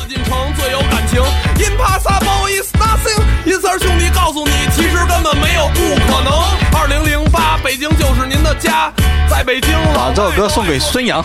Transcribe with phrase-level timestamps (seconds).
[0.00, 1.20] 紫禁城最有感情
[1.58, 3.20] ，Impossible is nothing。
[3.44, 6.32] 银丝兄弟告诉你，其实根本没有不可能。
[6.80, 8.90] 二零零八，北京就是您的家，
[9.28, 9.70] 在北京。
[9.94, 11.22] 把这首歌送给孙杨。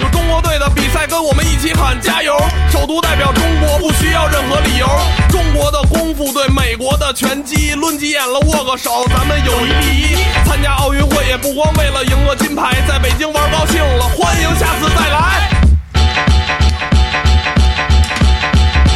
[0.00, 2.34] 有中国队的比赛，跟我们一起喊加油！
[2.72, 4.88] 首都代表中国，不需要任何理由。
[5.28, 10.16] 中国的功夫对美国的拳击，抡起眼了握个手，咱们友谊第一。
[10.46, 15.53] 参加奥运会也不光为了赢个金牌，在北京玩高兴了，欢迎下次再来。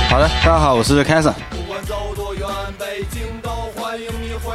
[0.09, 1.33] 好的，大家好，我是凯森。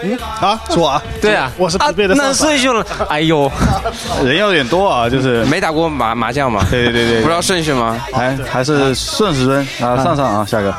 [0.02, 0.18] 嗯？
[0.42, 3.50] 啊，是我啊，对啊，我是疲惫的那顺序了，哎呦，
[4.26, 5.46] 人有点多啊，就是。
[5.46, 7.98] 没打过麻麻将嘛，对对对，不知道顺序吗？
[8.12, 9.60] 还还是顺时针。
[9.80, 10.72] 啊，上上啊，下个。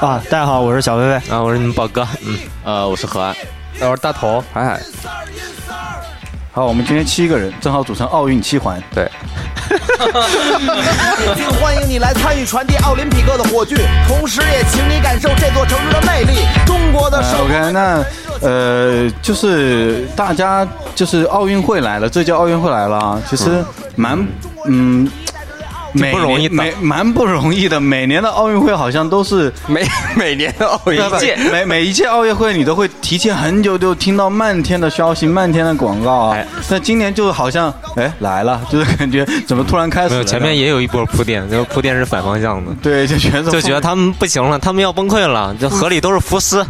[0.00, 1.14] 啊，大家好，我是小薇薇。
[1.28, 3.36] 啊，我是你们宝哥，嗯，呃，我是何安，
[3.80, 4.80] 我是大头，海海。
[6.54, 8.78] 好，我们今天七个人，正好组成奥运七环。
[8.94, 9.10] 对。
[11.58, 13.74] 欢迎你来参与传递奥林匹克的火炬，
[14.06, 16.46] 同时也请你感受这座城市的魅力。
[16.66, 17.44] 中国的首。
[17.44, 18.04] OK，那
[18.42, 23.64] 呃，就是大家就是奥运会来了，这届奥运会来了啊，其实
[23.96, 24.18] 蛮
[24.66, 25.04] 嗯。
[25.04, 25.21] 每
[25.92, 27.80] 不容易，每 蛮不容易的。
[27.80, 29.84] 每年的奥运会好像都是每
[30.16, 36.44] 每年的奥运届，每每一届奥运会你都会提前很久就听到漫天的消息、漫天的广告啊。
[36.68, 40.24] 但今年就好像哎来了，就是感觉怎么突然开始了？
[40.24, 42.72] 前面也有一波铺垫，这个铺垫是反方向的。
[42.82, 46.64] 对，就觉得就觉得他们不行了，他们要崩溃了，这河里都是浮尸。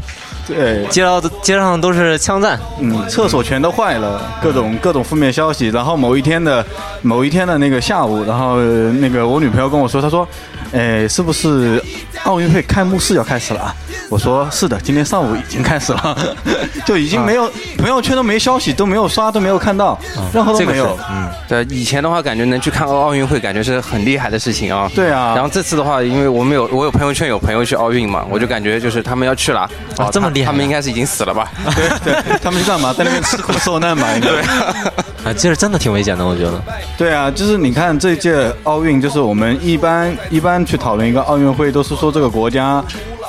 [0.47, 5.69] 对，街道街上都是枪战，嗯，厕所全都坏了，各种各种负面消息。
[5.69, 6.65] 然后某一天的
[7.03, 8.61] 某一天的那个下午，然后
[9.01, 10.27] 那个我女朋友跟我说，她说，
[10.73, 11.83] 哎，是不是
[12.25, 13.75] 奥运会开幕式要开始了啊？
[14.09, 16.19] 我说是的，今天上午已经开始了，
[16.84, 19.99] 就已经没有朋友圈都没消息，都没有刷，都没有看到，
[20.34, 20.99] 任何都没有。
[21.11, 24.91] 嗯，对，以前的话感觉能去看奥运会，感觉是很厉害的事情啊。
[24.95, 25.33] 对啊。
[25.34, 29.61] 然后这次的话，因为我们有我有朋友圈有朋友去奥运嘛，我就感觉就是他们要去了
[29.97, 31.50] 啊，这么厉害，他们应该是已经死了吧？
[31.75, 32.92] 对对，他们是干嘛？
[32.92, 34.12] 在那边吃苦受难吧？
[34.15, 34.28] 应该。
[34.28, 34.43] 对。
[35.22, 36.60] 啊，其实真的挺危险的，我觉得。
[36.98, 42.82] 对啊，就是你看这届奥运，就是我们一般一般去讨论一个奥运会，都是说这个国家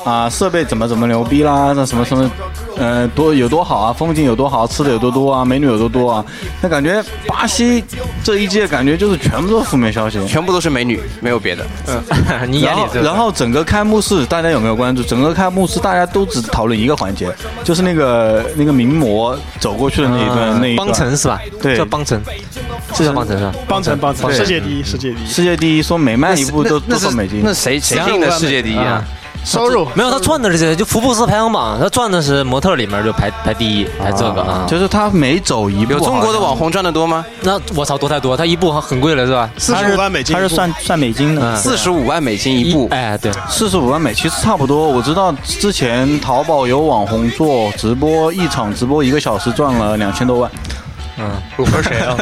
[0.04, 2.30] 啊设备怎么怎么牛逼啦，那什么什么，
[2.78, 6.26] 呃多有多好啊，风景有多好，吃的有多多啊，美女有多多啊。
[6.62, 7.84] 那感觉巴西
[8.24, 11.66] 这一届感觉就是全部都是负面消息，全部都是美女，没有别的。
[11.88, 12.02] 嗯，
[12.52, 15.02] 你眼里然后整个开幕式大家有没有关注？
[15.04, 21.40] 整个开幕式大家都只讨论一个环节，就是那个那个名模走过去的那一段，那一邦城是吧？
[21.62, 22.22] 对，叫邦城。
[22.96, 23.54] 是叫邦城是吧？
[23.68, 27.42] 邦城，邦城，世界第一，世界第一，世界第一，说每卖一步都都送美金。
[27.44, 29.04] 那谁谁定的世界第一啊？
[29.44, 34.66] 收入没有，他赚的是这，就福布斯排行榜，他赚的是模特里面就排排第一，排这个啊。
[34.68, 37.26] 就是他每走一步，有中国的网红赚的多吗？
[37.42, 39.50] 那我操，多太多，他一步很贵了是吧？
[39.58, 42.88] 四十五万美金，他是算算美金的，四十五万美金一步。
[42.92, 44.88] 哎，对，四十五万美其实差不多。
[44.88, 50.52] 我知道之前淘宝有网红做直播，一场直播一个小时赚了两千多万。
[51.18, 52.18] 嗯，我说谁啊？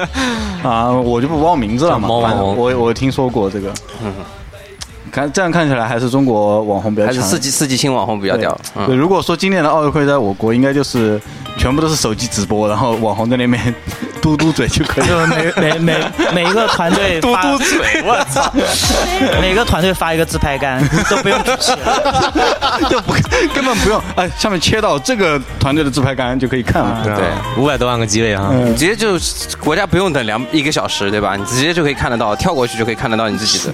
[0.69, 2.09] 啊，我就不报名字了嘛。
[2.09, 3.71] 网红，我我听说过这个。
[4.03, 4.13] 嗯，
[5.11, 8.57] 看这样看起来还是中国网红比较强，还是四季四季青网红比较屌。
[8.87, 11.19] 对，如果说今年的奥运会在我国，应该就是
[11.57, 13.75] 全部都是手机直播，然后网红在那边
[14.21, 15.27] 嘟嘟嘴就可以了。
[15.27, 18.51] 每每每每一个团队嘟嘟嘴，我操！
[19.41, 23.13] 每个团队发一个自拍杆，都不用举起来，就不
[23.53, 24.01] 根本不用。
[24.15, 27.03] 哎，下面切到这个团队的自拍杆就可以看了。
[27.03, 27.25] 对，
[27.57, 29.17] 五百多万个机位啊，你直接就
[29.59, 31.35] 国家不用等两一个小时，对吧？
[31.35, 33.73] 你直接就可以看得到，跳过去就可以看得到你自己的。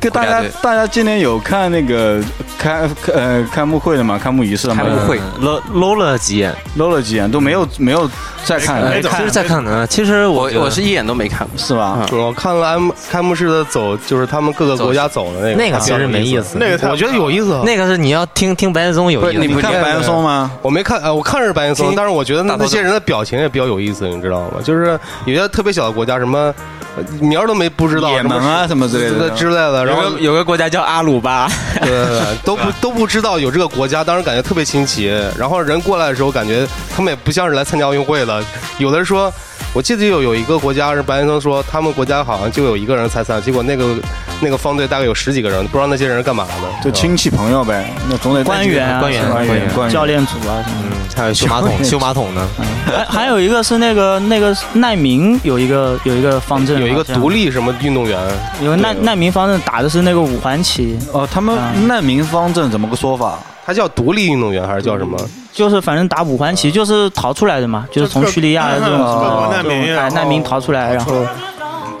[0.00, 2.20] 给大家大家今年有看那个
[2.58, 4.18] 开呃开幕会的吗？
[4.22, 4.74] 开幕仪式吗？
[4.76, 8.08] 开幕会搂搂了几眼，搂了几眼都没有没有
[8.44, 9.86] 再看，其实再看呢。
[9.86, 12.06] 其实我我是一眼都没看，是吧？
[12.12, 16.56] 我看了 M 开幕式的走，就是他们各个国家走的那个，那个其实没意思。
[16.58, 19.40] 那个我觉得有意思，那个是你要听听白岩松有意思。
[19.40, 20.50] 你不看白岩松吗？
[20.62, 24.58] 我没看，呃，我看是白岩松，但是我觉得那些人的表情也比较有意思，你知道吗？
[24.62, 26.52] 就是有些特别小的国家，什么
[27.20, 29.84] 名儿都没不知道，也门啊什么之类的之类的。
[29.84, 31.48] 然后有个国家叫阿鲁巴，
[31.80, 35.06] 对 对对，都不都不知道有这个国家，当时感觉特别新奇。
[35.36, 38.42] 然后人过来的时候，感觉他们也不像是来参加奥运会的。
[38.78, 39.32] 有的人说，
[39.72, 43.94] 我记得有有一个国家是白岩松说，他们国家好像就有一个人参赛，结果那个
[44.40, 47.88] 那个方队大概有十几个人，不知道那些人是干嘛的，就亲戚朋友呗。
[48.08, 52.44] 那总得官员、官员、官员、教练组啊什么的，还有修马桶、 修马桶的。
[52.84, 58.18] 还还有一个是那个那个难民有一个有一个方阵，有一个独立什么运动员，
[58.60, 60.98] 有个难难民方阵打的是那个五环旗。
[61.12, 61.56] 哦，他们
[61.86, 63.38] 难民方阵怎么个说法？
[63.64, 65.16] 他叫独立运动员还是叫什么？
[65.52, 71.26] 就是反正打五环旗，就是逃出来的嘛，就是从叙利亚这种难民难民逃出来，然后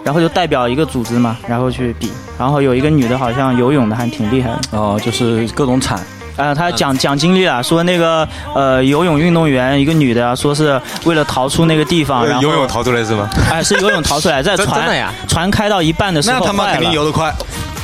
[0.04, 2.10] 然后就代表一个组织嘛，然后去比。
[2.38, 4.58] 然后有一个女的好像游泳的还挺厉害的。
[4.70, 5.98] 哦，就是各种惨。
[6.36, 13.28] 啊，他讲讲经历了，说那个呃游泳运动员一个女的，说是为了逃出那个地方，然后游泳逃出来是吗？
[13.50, 17.30] 哎，是游泳逃出来， 在船真的呀船开到一半的时候那他妈坏了肯定游得快。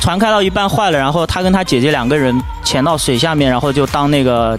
[0.01, 4.57] 船开到一半坏了，然后他跟他姐姐两个人潜到水下面，然后就当那个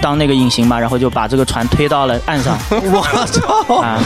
[0.00, 2.58] 当那个隐形嘛，然后就把这个船推到了岸上。
[2.70, 3.80] 我操！
[3.80, 3.98] 啊，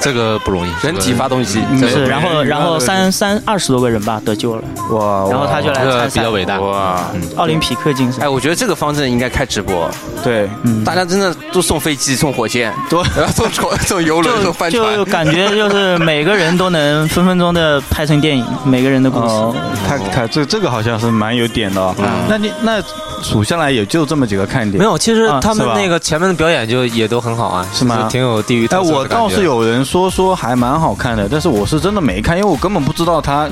[0.00, 5.28] 这个不容易，人体发动机是，然后然后三三二十多个人吧得救了，哇！
[5.30, 6.60] 然后他就来这个参赛比较伟大。
[6.60, 7.04] 哇！
[7.36, 8.22] 奥林匹克精神。
[8.22, 9.90] 哎，我觉得这个方阵应该开直播，
[10.22, 15.04] 对，嗯，大家真的都送飞机、送火箭，多然后送船、送游轮、就送帆就。
[15.06, 19.34] 感觉就是每个人都能分分钟的拍成电影，每个人的故事。
[19.34, 19.54] 哦，
[19.86, 21.94] 他他这这个好像是蛮有点的哦。
[22.28, 22.82] 那你那
[23.22, 24.78] 数下来也就这么几个看点。
[24.78, 33.48] 没有，其实啊他们那个前面的表演就也都很好啊，是吗挺有地域哎，特色的我倒是有人说说还蛮好看的，但是我是真的没看，因为我根本不知道他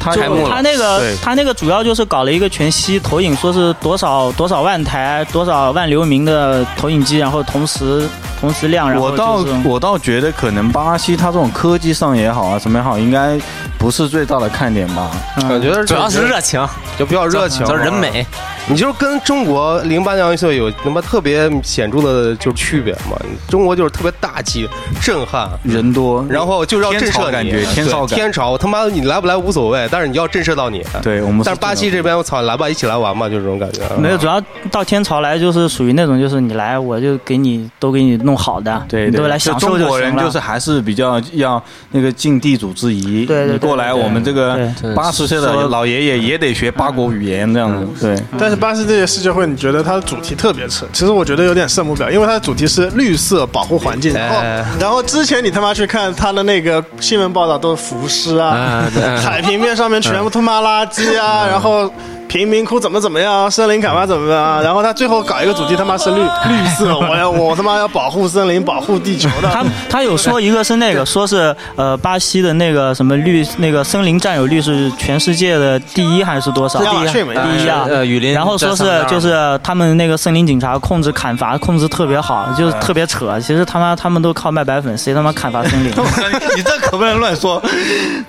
[0.00, 8.08] 他开幕他那个对他那个主要就是搞了一个全息投影，说是多少多少万台多少万流明的投影机，然后同时
[8.40, 13.38] 同时亮，然后我倒就是我倒觉得可能巴西它这种科技上也好啊，什么也好，应该
[13.78, 15.10] 不是最大的看点吧。
[15.50, 16.66] 我觉得主要是热情，
[16.98, 17.92] 就比较热情，人。
[17.92, 18.26] 美。
[18.66, 23.16] 你就是跟中国零八年奥运会有他妈特别显著的就是区别嘛？
[23.46, 24.66] 中国就是特别大气、
[25.02, 30.82] 震撼，人多，然后就是要震天朝慑你，感觉天朝天朝，他妈你来不来无所谓，但是你要震慑到你。
[31.02, 33.82] 对我们但是巴西这边，我操，来吧，一起来玩嘛，就这种感觉。
[33.98, 40.00] 没有，主要到天朝来就是属于那种，就是你来我就给你都给你弄好的，对，都来享受就中国。
[40.00, 43.26] 人就是还是比较要那个尽地主之谊。
[43.26, 48.00] 对对对你过来，我们这个对八十岁的老爷爷也得学八国语言这样子。
[48.00, 50.86] 对，但是巴西这届世界会，你觉得它的主题特别扯？
[50.92, 54.12] 其实我觉得有点圣母婊，因为它的主题是绿色保护环境。
[54.12, 54.40] 然后，
[54.80, 58.90] 然后之前你他妈去看它的那个新闻报道，都是浮尸啊啊，
[59.22, 61.92] 海平面上面全部他妈垃圾啊，然后。
[62.28, 66.16] 贫民窟怎么怎么样，森林砍伐怎么样，然后他最后搞一个主题，他妈是绿
[66.48, 69.48] 绿色， 我要我他妈要保护森林，保护地球的。
[69.50, 76.82] 他他有说一个是那个，说是呃巴西的那个什么绿那个森林占有率是全世界的第一还是多少？
[76.82, 78.32] 亚马逊嘛第一啊，呃，雨林。
[78.32, 83.38] 然后说是就是他们那个森林警察控制砍伐控制特别好，就是特别扯。
[83.40, 85.90] 其实他妈他们都靠卖白粉，谁他妈砍伐森林？
[86.56, 87.62] 你这可不能乱说，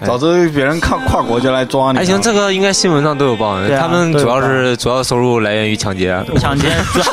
[0.06, 1.98] 早知别人跨跨国就来抓你。
[1.98, 3.56] 还行，这个应该新闻上都有报。
[3.66, 6.18] 对啊他们主要是主要收入来源于抢劫。
[6.40, 7.06] 抢劫， 主要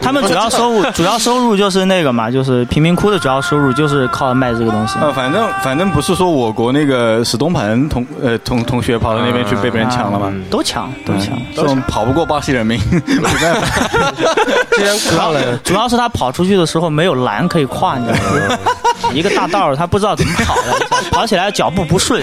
[0.00, 4.96] 他们主要收入主要收入就是那个嘛，就是贫民窟的主要收入就是靠卖这个东西。
[5.00, 10.32] 呃，反正反正不是说我国那个史东鹏同呃同同学跑到那边去被别人抢了吗？
[10.50, 14.12] 都抢都抢，这种跑不过巴西人民，没办法。
[15.64, 18.58] 主要是他跑出去的时候没有栏可以跨，你知道吗？
[19.14, 22.22] 一个大道他不知道怎么跑的， 跑起来脚步不顺。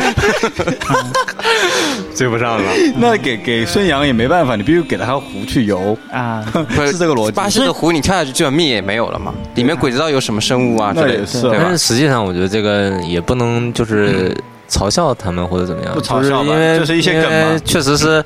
[2.15, 2.71] 追不上了。
[2.97, 7.31] 那给给孙杨也没办法，你必须给他条湖去游，啊，不 是这个逻辑。
[7.31, 11.77] 巴西的湖你跳下去就命也没有了嘛，里面鬼知道有什么生物啊之类的，那也是但是？
[11.77, 14.35] 实际上，我觉得这个也不能就是
[14.69, 18.23] 嘲笑他们或者怎么样，不嘲笑吧就是因为就是一些梗嘛因为确实是，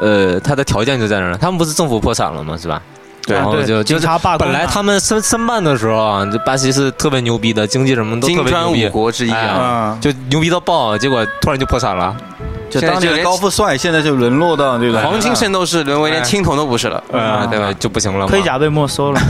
[0.00, 1.38] 呃，他的条件就在那儿了。
[1.38, 2.56] 他们不是政府破产了吗？
[2.60, 2.82] 是吧？
[3.26, 12.16] 对然后就就是警察罢工本来他们申申办的时候啊，这巴西是特别牛逼的，经济什么都特金砖别牛逼五，国之一哎啊，啊，就牛逼到爆，结果突然就破产了。
[12.68, 17.72] 就当年的高富帅，现在就沦落到这个黄金圣斗士沦为连青铜都不是了，啊对吧？
[17.78, 18.26] 就不行了嘛。
[18.26, 19.20] 盔甲被没收了。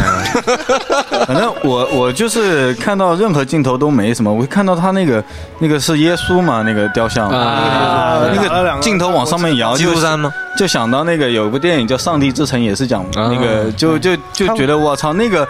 [1.29, 5.23] 反正我我就是看到任何镜头都没什么，我会看到他那个
[5.59, 10.33] 那个是耶稣嘛，那个雕像，啊那个镜头往上面摇，就基督山吗？
[10.57, 15.47] 就想到那个有部电影叫《上帝之城》，也是讲啊那个，就就就觉得我操，那个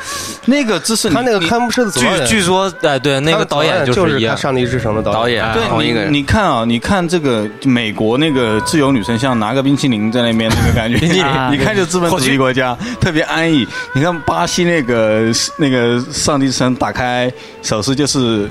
[0.46, 4.36] 那个姿势，他那个你开幕式的主据演据说，哎，对，那个导演就是他《一样。
[4.36, 13.66] 上帝之城》的导导演哎对你同一个人，你看啊，你看这个美国那个自由女神像拿个冰淇淋在那边那个感觉，冰淇淋一看就资本主义国家， 特别安逸。
[13.92, 15.24] 你看巴西那个
[15.56, 17.32] 那个上帝之城打开
[17.62, 18.48] 手势，就是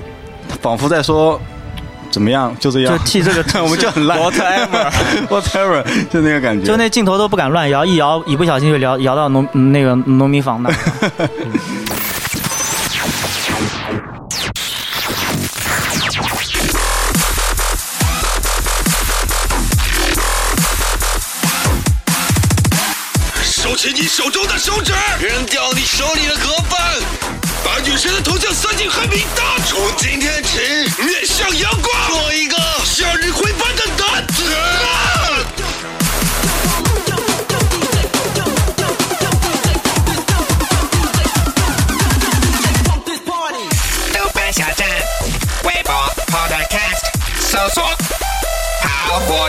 [0.61, 1.39] 仿佛在说。
[2.15, 2.55] 怎么样？
[2.61, 4.17] 就这样，就替这个 我们就很烂。
[4.17, 4.89] Whatever
[5.27, 6.65] whatever，就那个感觉。
[6.65, 10.75] 就那镜头都不敢乱摇，一摇一不小心就摇摇到农那个农民房那儿。
[23.43, 26.79] 收起你手中的手指，扔掉你手里的盒饭，
[27.65, 29.45] 把女神的头像塞进黑名单。
[29.65, 30.41] 从今天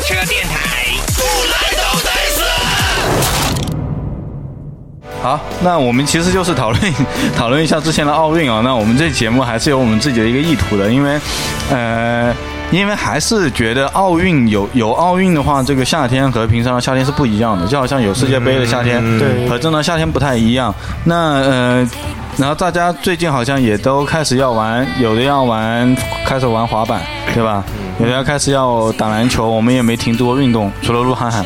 [0.06, 0.84] 车电台
[1.16, 2.44] 不来都得死。
[5.20, 6.80] 好那我们其实就是讨论
[7.36, 8.60] 讨论一下之前的奥运啊。
[8.62, 11.20] 那我们这节目还是有我们自己的一个意图的因为
[11.72, 12.32] 呃
[12.70, 19.02] 因为还是觉得奥运有有奥运的话这个夏天和平常的夏天是不一样的就好像有世界杯的夏天
[19.48, 20.72] 和正常夏天不太一样。
[21.02, 21.90] 那呃
[22.37, 27.00] 然后大家最近好像也都开始要玩，有的要玩，开始玩滑板，
[27.35, 27.64] 对吧？
[27.99, 31.43] 有的要开始要打篮球，我们也没停止过运动，除了鹿晗 涵。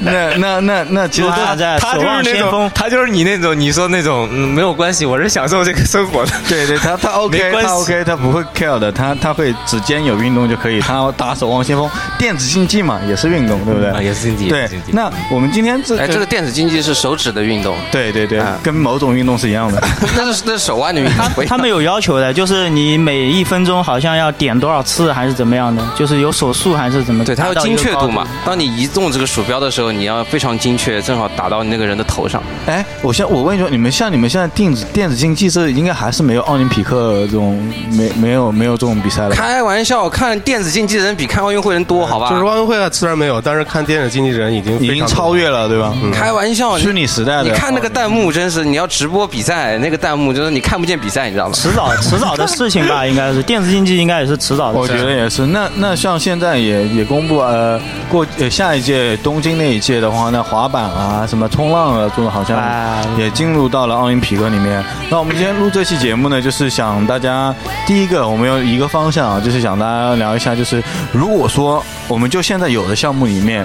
[0.00, 6.32] 那那那那，其实他守望就是那种他就是你那种你说那种嗯没有关系，我是享受这个生活的。
[6.46, 13.90] 对对，他他 OK，他 OK，他不会 care 的，他他会指尖有运动就可以，他打守望先锋，电子竞技嘛也是运动，对不对？
[13.90, 19.82] 啊也是竞技对那我们今天这哎，这个电子竞技是手指的运动，对对对啊，跟某种运动是一样的。
[20.16, 21.08] 那是那是手腕的运
[21.46, 25.82] 他们有要求的，就是你每一分钟好像要点多少次，还是怎么样的？
[25.96, 27.24] 就是有手速还是怎么？
[27.24, 28.26] 对，它要精确度嘛。
[28.44, 32.42] 当你移动这个鼠标的时候，你要非常精确，正好打到你那个人的头上。
[32.66, 37.56] 哎，我现我问一下，你们像你们现在电子电子竞技，这应该还是没有奥林匹克这种
[37.90, 39.30] 没没有没有这种比赛了？
[39.30, 42.30] 开玩笑，看电子竞技的人比看奥运会人多，好吧？
[42.30, 45.92] 就是奥运会啊，虽然没有，但是看电子竞技人已经已经超越了，对吧？
[46.12, 51.52] 开玩笑，虚拟时代的你看那个弹幕，真是你要直播比赛，那个弹幕就是你看不见比赛，你知道吗？
[51.54, 55.02] 迟早迟早的事情吧，应该是电子竞技应该也是迟早的我事情。
[55.02, 55.46] 觉得也是。
[55.46, 64.84] 那那像现在也也公布呃过呃下一届东京那一届的话，那滑板啊什么冲浪啊，这种好像哎也进入到了奥林匹克里面。
[65.10, 67.54] 那我们今天录这期节目呢，就是想大家
[67.86, 70.82] 第一个我们有一个方向啊，就是想大家聊一下，就是
[71.12, 73.64] 如果说我们就现在有的项目里面，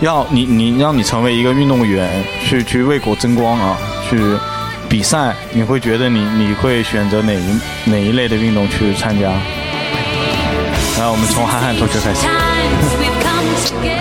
[0.00, 2.08] 要你你让你成为一个运动员，
[2.44, 3.76] 去去为国争光啊，
[4.08, 4.18] 去。
[4.88, 9.28] 比赛，你会觉得你你会选择哪一哪一类的运动去参加？
[10.98, 12.26] 来我们从涵涵同学开始，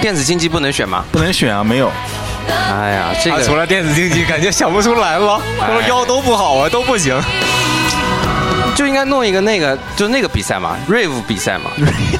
[0.01, 1.05] 电子竞技不能选吗？
[1.11, 1.91] 不能选啊，没有。
[2.47, 5.39] 哎呀，这个啊除了电子竞技，感觉想不出来了。
[5.59, 7.15] 哎我说腰都不好啊，都不行。
[8.73, 11.69] 就应该弄一个那个，就那个比赛嘛，rave 比赛嘛。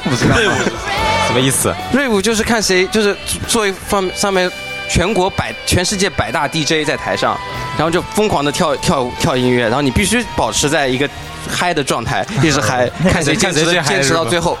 [0.04, 0.36] 不知道。
[1.30, 4.50] 什么意思？rave 就是看谁就是做一方上面
[4.88, 7.38] 全国百全世界百大 DJ 在台上，
[7.78, 11.08] 然后就疯狂的跳跳跳音乐，然后你必须保持在一个
[11.48, 14.58] 嗨的状态，一直 嗨，看谁坚持坚持到最后。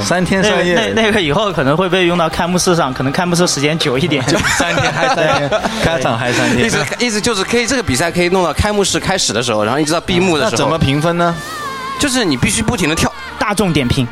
[0.00, 4.24] 三天三夜，那那个以后可能会被用到开幕式上，可能开幕式时间久一点。
[4.26, 5.50] 就三天嗨三天，
[5.82, 6.68] 开场嗨三天意。
[6.68, 11.34] 思意思就是可以这个比赛可以弄到开幕式开始的时候，然后一直到闭幕的时候，那怎么评分呢？
[11.98, 14.06] 就是你必须不停的跳，大众点评，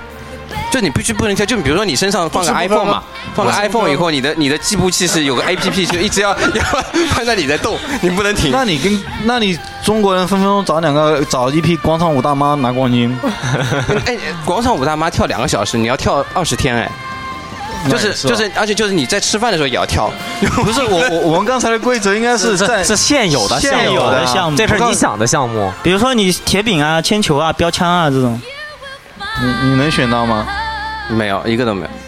[0.71, 3.03] 就你必须不能跳，就比如说你身上放个 iPhone 嘛，
[3.35, 6.63] 放个 iPhone 以后，你的你的计步器是有个 APP，就一直要 要
[7.11, 8.51] 放在你在动，你不能停。
[8.51, 13.17] 那你跟那你中国人分分钟找两个找一批广场舞大妈拿冠军，
[14.07, 16.91] 哎，广场舞大妈跳两个小时，你要跳二十天哎。
[17.89, 20.13] 就是就是，而且就是你在吃饭的时候也要跳，
[20.63, 25.73] 不是我我我们刚才的规则应该是在是现有的现有的项目这是你想的项目。
[25.83, 28.39] 比如说你铁饼啊、铅球啊、标枪啊这种，
[29.43, 30.47] 你你能选到吗？
[31.09, 31.91] 没有一个都没有。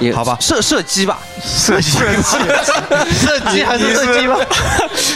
[0.00, 4.36] 也好吧射射击吧，射击，射击 还是射击吧？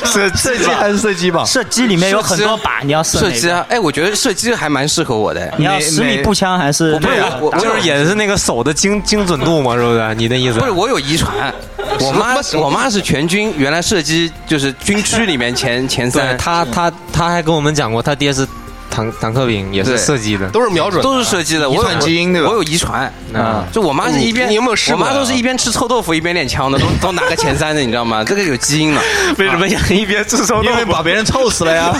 [0.04, 1.44] 射射击还是射击吧？
[1.44, 3.64] 射击里面有很多把，你要射射击啊！
[3.68, 5.52] 哎，我觉得射击还蛮适合我的。
[5.56, 10.14] 你要十米步枪还是我不是我就是也是那个手的精精准度嘛，是不是？
[10.16, 11.54] 你的意思不是我有遗传，
[12.00, 18.44] 我妈我妈是全军，原来射击就是军区里面前前三，他他他还跟我们讲过，他爹是
[18.92, 20.48] 坦坦克兵，也是对射击的。
[20.50, 28.22] 都是瞄准，都是射击的，我有遗传基因对吧我有遗传啊就我妈是一边，你有没有我妈都是一边吃臭豆腐一边练枪的，都都拿个前三的，你知道吗？
[28.22, 29.00] 这个有基因的，
[29.38, 31.92] 为什么想一边吃臭豆因为把别人臭死了呀。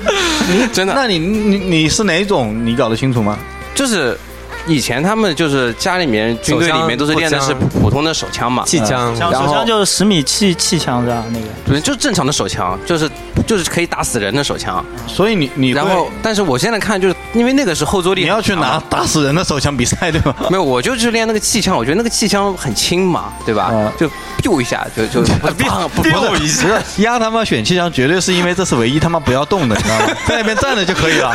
[0.72, 0.92] 真的。
[0.94, 2.54] 那你你你是哪种？
[2.64, 3.38] 你搞得清楚吗？
[3.74, 4.18] 就是
[4.66, 9.14] 以前他们就是家里面军队里面都是练的是普通的手枪嘛，气枪？
[9.16, 11.46] 像然后手枪就是十米气气枪是吧那个。
[11.66, 13.10] 对，就是正常的手枪，就是
[13.46, 14.84] 就是可以打死人的手枪。
[15.06, 20.34] 所以你你然后，但是我现在看，就是因为那个是后坐力，你要去拿打死人的手枪比赛对吧？
[20.50, 23.70] 没有，我就去练那个气枪，我觉得那个气枪很轻嘛，对吧？
[23.72, 24.08] 嗯就
[24.42, 26.66] biu 一下就就不不不不是，
[26.98, 30.06] 压他妈选气枪，绝对是因为这是唯一他妈不要动的，你知道吗？
[30.26, 31.34] 在那边站着就可以了，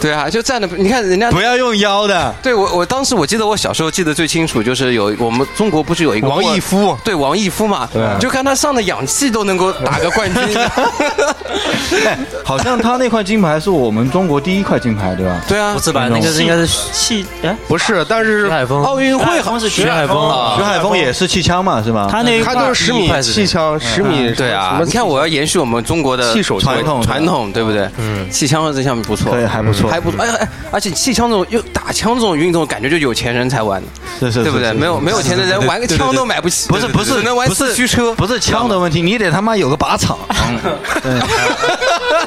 [0.00, 2.34] 对啊，就站着，你看人家不要用腰的。
[2.42, 10.58] 对我，我当时我记得我小时候记得最清楚，就是有我们中国不是有一个王义夫，对王义夫嘛，你就看他上的氧气都能够打个冠军。
[12.06, 15.40] 哎， 好像他那块金牌是我们中国第一块金牌，对吧？
[15.48, 16.08] 对啊不，是吧？
[16.08, 18.82] 那个是应该是气哎，不是，但是徐海峰。
[18.84, 22.08] 奥运会好是徐海峰啊徐海峰也是气枪嘛，是吧？
[22.10, 27.88] 他那他都是十米气枪，十米对啊你看我要延续我们中国的气手传统传统，对不对？
[27.98, 29.46] 嗯，气枪这项目不错对，。
[29.46, 29.87] 还不错。
[29.88, 30.20] 错，还不错。
[30.22, 33.88] 哎哎，而且气枪这种又打枪这种运动，感觉就有钱人才玩的，
[34.20, 34.72] 是是，对不对？
[34.72, 40.18] 没有没有钱的人玩个枪都买不起，不是不是只能玩四驱车，不是枪的问题，你得他妈有个靶场，
[41.02, 41.20] 对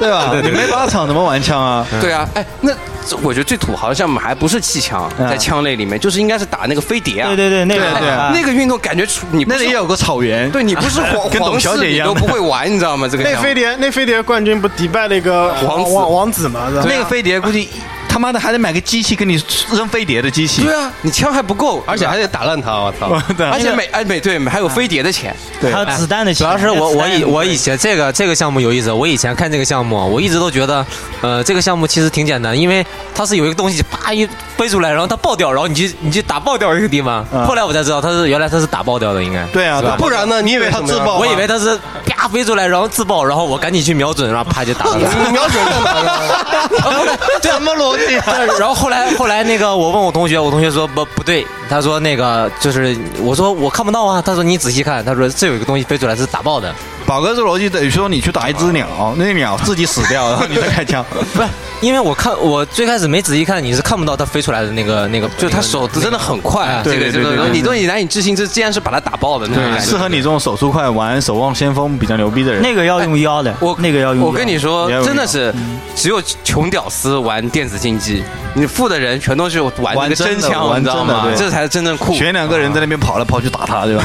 [0.00, 0.32] 对吧？
[0.42, 1.86] 你没靶场怎么玩枪啊？
[2.00, 2.78] 对啊，哎，那这
[3.22, 7.26] 我觉得最土豪的项目还不是气枪，嗯在枪类里面，就是应该是打那个飞碟啊。
[7.28, 13.08] 对对对，那个对对啊那个运动感觉出你不是那里也有个草原，对你不是皇 跟董皇室你小姐一样都不会玩，你知道吗？
[13.10, 16.68] 这个那飞碟那飞碟冠军不迪拜那个王子王王子吗？
[16.84, 17.68] 那个飞碟估计
[18.12, 19.42] 他妈的还得买个机器给你
[19.72, 23.08] 扔飞碟的机器，对啊，你枪还不够，而且还得打烂它，我操！
[23.38, 25.72] 对而且每 哎每对还有飞碟的钱，对。
[25.72, 30.84] 还有子弹的钱，主要是我我以我以前这个这个项目有意思，我以前看这个项目，我一直都觉得，
[31.22, 34.28] 呃，这个项目其实挺简单，因为它是有一个东西啪一
[34.58, 37.24] 飞出来，然后它爆掉，然后你就你就打爆掉一个地方。
[37.32, 39.42] 嗯后来我才知道，它是原来它是打爆掉的，应该。
[39.46, 40.42] 对啊，对不然呢？
[40.42, 44.98] 你以为它自爆我以为它是啪飞出来，然后自爆，然后我赶紧去瞄准，然后啪就打了。
[44.98, 47.18] 你 瞄准干嘛呢？
[47.42, 48.01] 什么逻辑
[48.58, 56.74] 然后后来后来那个我问我同学，我同学说不不对，他说那个就是我说我看不到啊，他说你仔细看，他说这有一个东西飞出来是打爆的，
[57.06, 61.04] 宝哥这逻辑等于说你去打一只鸟，那鸟自己死掉， 然后你再开枪，
[61.34, 61.48] 不是
[61.80, 69.96] 因为我看我最开始没仔细看，你是看不到它飞出来的那个那个，就他手真的很快啊，对这个这个对对对对你都你难以置信，这竟然是把它打爆的那种感觉适。
[69.96, 72.62] 合你这种手速快、玩守望先锋比较牛逼的人。
[72.62, 74.24] 那个要用腰的，我那个要用。
[74.24, 75.52] 我跟你说，真的是
[75.96, 78.22] 只有穷屌丝玩电子竞技，
[78.54, 81.22] 你富的人全都是玩那个玩真枪，玩你知道吗？
[81.24, 82.14] 真的对这才是真正酷。
[82.14, 84.04] 选两个人在那边跑来跑去打他，对吧？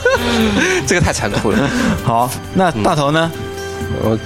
[0.86, 1.58] 这个太残酷了。
[2.10, 3.30] 好，那大头呢？
[4.02, 4.18] 我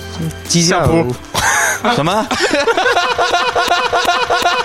[0.48, 0.88] 激将
[1.94, 2.26] 什么？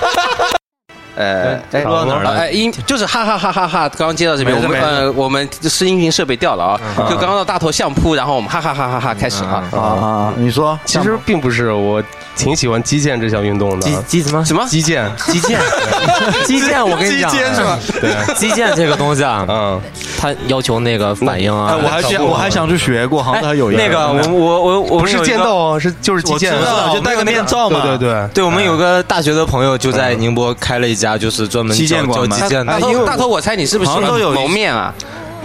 [1.20, 3.90] 呃，哎，说到哪儿了哎，音就是哈哈哈哈哈！
[3.90, 9.62] 刚刚接到这边，我们呃，我们是音频设备掉了啊，就刚刚到大头相扑，然后我们哈哈哈哈哈开始啊。
[9.74, 10.34] 啊啊！
[10.38, 12.02] 你说，其实并不是，我
[12.38, 13.86] 挺喜欢击剑这项运动的。
[13.86, 14.66] 击击什么什么？
[14.70, 15.60] 击剑，击剑，
[16.48, 17.80] 击剑，我跟你讲，击剑是吧？
[18.00, 19.82] 对，击剑这个东西啊，嗯，
[20.18, 26.54] 它要求那个反应啊哎，，我还想我还想去学过，好像还有一个那个我我我我不是剑道啊，是就是击剑，
[26.94, 27.82] 就戴个面罩嘛。
[27.82, 28.28] 对对对。
[28.36, 32.80] 对，我们有个大学的朋友就在宁波开了一家，就是专门击剑教教馆吗击剑的大。
[32.80, 34.94] 头，大头，我猜你是不是喜欢好像都有一蒙面啊？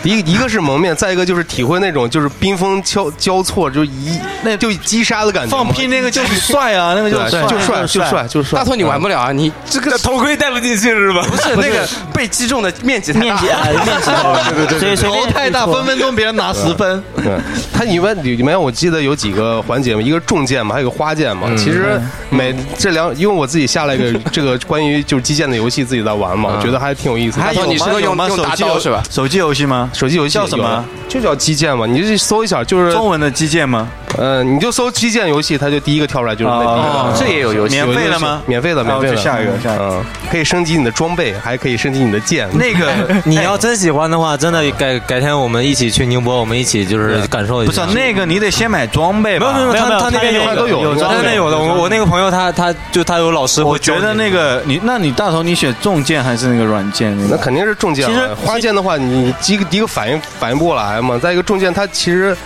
[0.05, 5.51] 一一个是蒙面，再一个就是体会那种就是冰封交交错，就一那就击杀的感觉。
[5.51, 8.59] 放屁那个就是帅啊，那个就是帅，就帅就帅就帅。
[8.59, 11.25] 大头你玩不了啊，你这个头盔戴不进去是吧？
[11.29, 13.49] 不是 那个被击中的面积太大面积。
[13.51, 17.03] 啊，面积 对对对，头太大，分分钟别人拿十分。
[17.17, 17.39] 对，
[17.73, 21.49] 它里面里面我记得有几个环节嘛，一个重剑嘛，还有个花剑嘛。
[21.57, 27.43] 其实每这两，因为我自己下了一个 这个关于就是击剑的游戏，自己在玩嘛，我觉得还挺有意思的。
[27.43, 29.03] 还有你是个用吗用手机游是吧？
[29.11, 29.91] 手机游戏吗？
[29.95, 30.85] 手机游戏叫什么？
[31.09, 33.89] 就叫击剑嘛，你就去搜一下，就是中文的击剑吗？
[34.17, 37.19] 呃，你就搜击剑游戏，它就第一个跳出来就是那第一哦个。
[37.19, 38.43] 这也有游戏免费的吗？
[38.47, 39.17] 免费的，免费的。
[39.17, 39.85] 去下一个，下一个。
[39.85, 42.49] 嗯，可以升级你的装备，还可以升级你的剑。
[42.57, 42.93] 那个
[43.25, 47.85] 你要真喜欢的话，真的改改天我们一起去宁波，我们一起就是 感受一下。
[47.85, 49.53] 不是那个，你得先买装备吧。
[49.53, 51.59] 没有没有，没有没有他他那边他那边都有有他那边有的。
[51.59, 57.17] 我我那个朋友他他就他有老师我觉得那个你，那你大头你选重剑还是那个软剑？
[57.29, 58.29] 那肯定是重剑其实。
[58.35, 61.19] 花剑的话，你第一个第一个反应反应不过来嘛。
[61.19, 62.37] 再一个重剑，它其实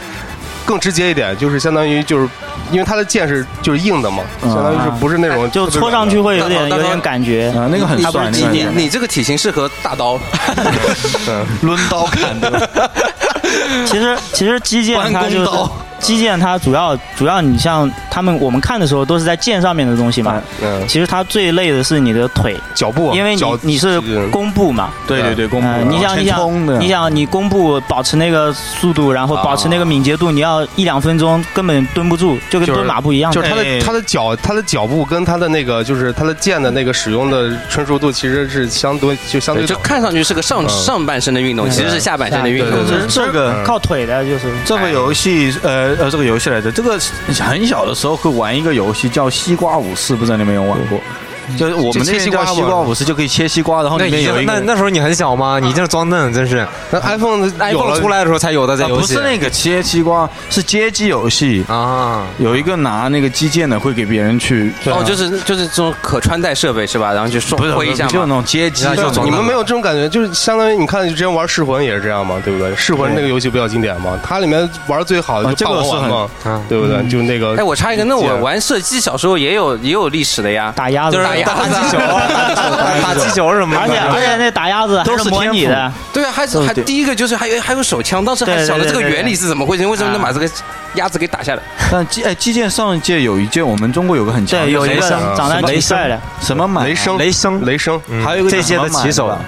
[0.68, 2.28] 更直接一点，就是相当于就是
[2.70, 4.52] 因为它的剑是就是硬的嘛，嗯。
[4.52, 7.48] 相当于是不是那种就戳上去会有点有点感觉。
[7.56, 10.20] 啊，那个很你帅，那你你个很你这个体型适合大刀，
[11.64, 12.68] 抡刀砍的。
[13.86, 15.46] 其实其实击剑它就是
[16.08, 20.42] 击剑，它主要主要你像他们我们看的时候都是在剑上面的东西嘛。
[20.62, 24.90] 嗯其实它最累的是你的腿，脚步，因为你你是嗯弓步嘛。
[25.06, 25.34] 对对。
[25.34, 33.30] 对，弓步，你想，你想，你想，你弓步保持那个速度，然后保持那个敏捷度，你要一两分钟根本蹲不住，就跟蹲马步一样。
[33.30, 40.68] 就是他哎的他的脚他的脚步跟他的那个就是他的剑的那个使用的纯熟度其实是相对就相对就看上去是个上嗯。
[40.68, 42.86] 上半身的运动，其实是下半身的运动。
[42.86, 43.64] 其实这个嗯。
[43.64, 44.52] 靠腿的，就是。
[44.64, 46.96] 这个游戏，呃呃，这个游戏来着，这个
[47.40, 51.00] 很小的时候会玩一个游戏叫西瓜武士，不知道你们有没有玩过？
[51.56, 55.58] 就是我们那边叫西瓜五十，就可以切西瓜，然后里面有一个经那那时候你很小吗？
[55.60, 56.66] 你这装嫩，真是。
[56.90, 59.14] 那 iPhone iPhone 出来的时候才有的这啊不游戏。
[59.14, 61.64] 是那个切西瓜，是街机游戏。
[61.68, 67.12] 啊，有一个拿那个击剑的会给别人去，哦，就是就是这种可穿戴设备是吧？
[67.12, 68.34] 然后就双不是挥一下就那。
[68.34, 72.74] 种街机，就你们没有这种感觉，就是相当于你看之前玩噬魂也是这样嘛，对不对？
[72.76, 77.08] 噬魂那个游戏比较经典嘛，它里面玩最好的啊就霸王这个是丸嘛，啊对不对？
[77.08, 80.72] 就那个哎，我插一个，那我玩射击小时候也有也有历史的呀。
[80.76, 81.98] 打鸭子打气球、
[83.02, 90.50] 打气球什么的，而且而且那打鸭子都是模拟的，对啊，还是还第一个就是还有还有手枪，当时还对对晓得这个原理是怎么回事，为什么能把这个
[90.94, 91.62] 鸭子给打下来？
[91.90, 99.38] 但击哎击剑上一届有一届我们中国有个很强的，对，有一个长得挺帅的，什么满雷声，雷声雷声，还有一个这届的叫什么旗手啊。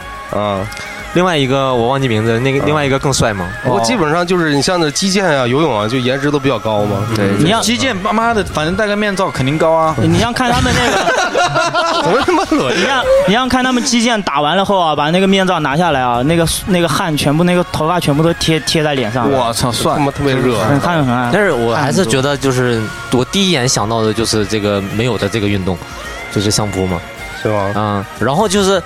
[1.15, 3.49] 另外一个我忘记名字，那个另外一个更帅吗？
[3.65, 7.05] 不过基本上就是你像那击剑啊、游泳啊，就颜值都比较高嘛。
[7.17, 9.95] 对，你要击剑妈妈的，反正戴个面罩肯定高啊。
[9.99, 20.05] 你像看他们那个， 怎么他妈恶 你像你像看他们击剑打完了后啊，把那个面罩拿下来啊，那个那个汗全部那个头发全部都贴贴在脸上，我操，算他！
[20.05, 20.61] 妈特别热。
[20.61, 21.29] 很汗很汗。
[21.33, 25.77] 但是我还是觉得，就是我第一眼想到的就是这个没有的这个运动，
[26.31, 27.01] 就是相扑嘛，
[27.43, 27.73] 是吗？
[27.75, 28.81] 啊、然后就是。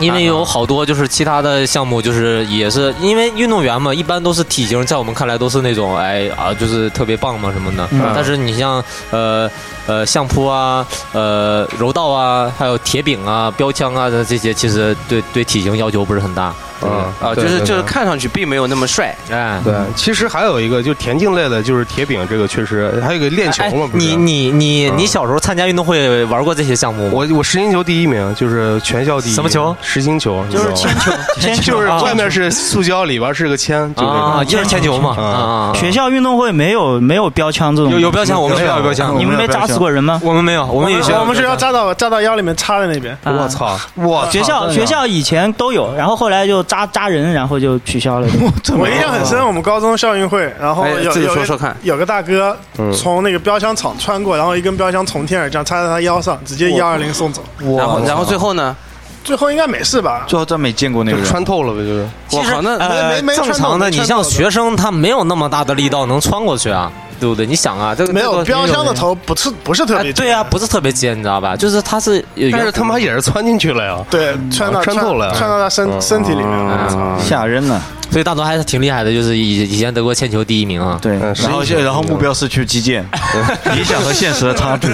[0.00, 7.88] 因为有好多就是其他的项目，就是也是因为运动员嘛，一般都是体型，在我们看来都是那种哎啊，就是特别棒嘛什么的。
[8.14, 9.48] 但是你像呃
[9.86, 16.54] 呃相扑啊、呃柔道啊，还有铁饼啊、标枪啊的这些，其实对对体型要求不是很大。
[16.84, 19.14] 嗯啊，就是就是看上去并没有那么帅。
[19.30, 24.06] 哎，对，其实还有一个就是田径类的，就是铁饼，这个确实还有一个练球哎嘛，不是？
[24.06, 27.10] 你你你嗯你小时候参加运动会玩过这些项目吗？
[27.14, 29.34] 我我实心球第一名，就是全校第一。
[29.34, 29.74] 什么球？
[29.82, 34.44] 实心 球，就是铅球，铅球就是啊外面是塑胶，里边是个铅，就这啊，个。
[34.44, 35.14] 就是铅球嘛。
[35.18, 40.20] 嗯啊啊，啊学校运动会没有没有标枪这种，有有标枪，我们学校有标枪，你们没扎死过人吗？
[40.24, 43.16] 我们没有，我们也学校我们学校扎到扎到腰里面插在那边。
[43.24, 43.78] 啊我操！
[43.94, 48.26] 我学校学校以前都有，然后后来就扎扎人，然后就取消了。
[48.78, 52.56] 我印象很深，我们高中校运会，然后哎自己有有个说说看有个大哥
[52.96, 57.44] 从那个标枪厂穿过，然后一根标枪从天而降，插在他腰上，直接幺二零送走。
[57.58, 58.74] 然后然后最后呢？
[59.22, 60.24] 最后应该没事吧？
[60.26, 62.08] 最后真没见过那个人，穿透了呗，就是。
[62.32, 66.90] 我靠，那呃没没正常的，你像学生，他没有那么大的力道能穿过去啊，
[67.22, 67.46] 对不对？
[67.46, 71.54] 你想啊，这个没有标枪的头不是不是特别哎，对啊，不是特别尖，你知道吧？
[71.54, 74.04] 就是它是有，但是他妈也是穿进去了呀。
[74.10, 76.48] 对穿到穿透了穿到他身身体里面。
[76.48, 77.80] 嗯吓人呢。
[78.10, 80.98] 所以大头还是挺厉害的，就是以以前得过铅球第一名啊。
[81.00, 83.02] 对，嗯然后是然后目标是去击剑，
[83.76, 84.88] 理想和现实的差距。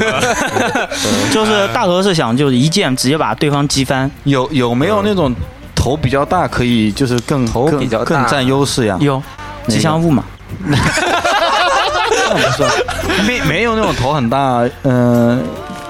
[1.33, 5.35] 就是大头是想就是一剑直接把对方击翻，有有没有那种
[5.75, 8.99] 头比较大，可以就是更更头比较更占优势呀？
[9.01, 9.21] 有
[9.67, 10.23] 吉祥物嘛？
[13.27, 15.43] 没没有那种头很大，嗯，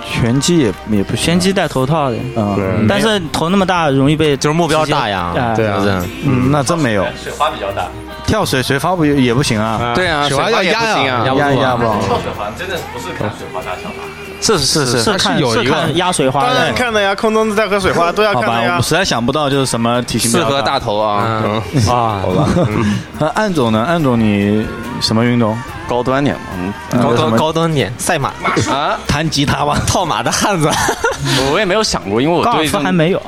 [0.05, 2.57] 拳击也也不拳击戴头套的，啊，
[2.89, 5.33] 但是头那么大容易被就是目标大呀。
[5.37, 5.83] 哎，对啊，
[6.25, 7.05] 嗯，那真没有。
[7.23, 7.87] 水花比较大，
[8.27, 9.93] 跳水水花不也也不行啊？
[9.95, 11.25] 对啊，水花要压呀不行啊。
[11.27, 11.83] 压一压不？
[11.85, 14.05] 是看水花大小吧？
[14.41, 15.03] 是是是。
[15.03, 15.65] 是看有一个。
[15.65, 16.73] 是看压水花当然的。
[16.73, 18.77] 看的呀，空中在喝水花都要好吧，看的呀。
[18.79, 18.83] 我。
[18.83, 21.55] 实在想不到就是什么体型适合大头啊，嗯。
[21.89, 22.49] 啊，好吧，
[23.19, 23.85] 那暗总呢？
[23.87, 24.65] 暗总你
[25.01, 25.57] 什么运动？
[25.89, 26.73] 高端点嘛，嗯，
[27.03, 28.29] 高端高端点，赛马。
[28.71, 29.77] 啊，弹吉他吧。
[29.89, 30.71] 套马的汉子，
[31.51, 33.23] 我也没有想过，因为我高尔对夫还没有，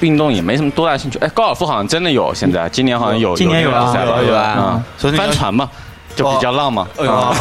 [0.00, 1.18] 运动也没什么多大兴趣。
[1.18, 4.42] 哎，高尔夫好像真的有，现在今年好像有，今年有啊赛有有啊。
[4.42, 5.68] 啊，所以帆船嘛，
[6.14, 6.86] 就比较浪嘛。
[6.98, 7.34] 哎呦暗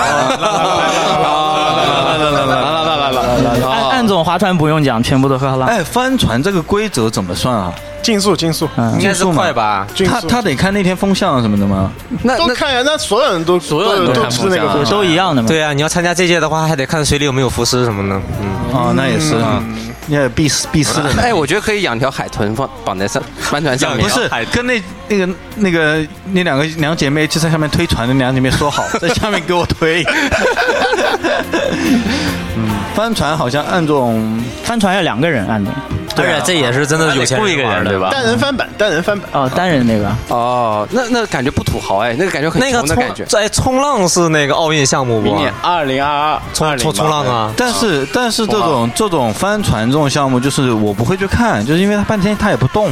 [4.03, 5.65] 暗总划船不用讲，全部都喝了。
[5.65, 7.73] 哎，帆船这个规则怎么算啊？
[8.01, 9.87] 竞速竞速，嗯应该是快吧？
[10.05, 11.89] 他他得看那天风向什么的吗？
[12.21, 15.47] 那那都看呀，那所有人都所有人都都看风向啊吃那个都一样的嘛。
[15.47, 18.21] 对啊，你要参加这届的话，还得看水里有没有浮尸什么的。
[18.41, 19.63] 嗯，哦，那也是啊，
[20.07, 21.09] 那也必死必死的。
[21.21, 24.05] 哎，我觉得可以养条海豚放绑在上帆船上面。
[24.05, 30.03] 不是跟那那个那个那两个两姐妹就在下面推船的两姐妹说好，在下面给我推。
[32.57, 35.71] 嗯， 帆船好像按种帆船要两个人按的，
[36.17, 38.09] 而且这也是真的有钱雇一个人对吧？
[38.11, 39.29] 单人翻板，单人翻板。
[39.33, 40.09] 哦，单人那个。
[40.29, 43.25] 哦，那那感觉不土豪哎，那个感觉很那个冲穷的感觉。
[43.25, 45.35] 在冲浪是那个奥运项目不明？
[45.37, 47.51] 年二零二二冲冲冲浪啊！
[47.57, 52.91] 但是但是这种这种帆船这种项目，就是我不会去看，就是因为它半天它也不动。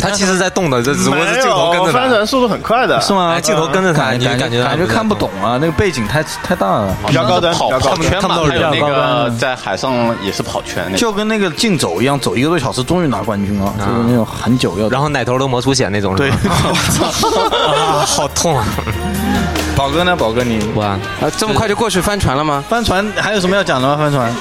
[0.00, 1.98] 他其实在动的，这只不过是镜头跟着他。
[1.98, 3.32] 翻船速度很快的，是吗？
[3.34, 7.96] 哎镜头跟着他你感觉感觉看不懂啊，那个背景太太大了，比较高端，比跑较高端。
[7.96, 10.94] 跑圈嘛，看不到人还有那个在海上也是跑圈。
[10.96, 14.88] 就跟那个竞走一样，走一个多小时，终于拿冠军了，就是那种很久要。
[14.88, 16.48] 然后奶头都磨出血那种，对是
[17.00, 17.08] 吧，
[17.68, 18.64] 啊，好痛啊！
[19.76, 20.14] 宝哥呢？
[20.14, 20.98] 宝哥你哇，啊，
[21.36, 22.62] 这么快就过去帆船了吗？
[22.68, 23.96] 帆船还有什么要讲的吗？
[23.98, 24.32] 帆船，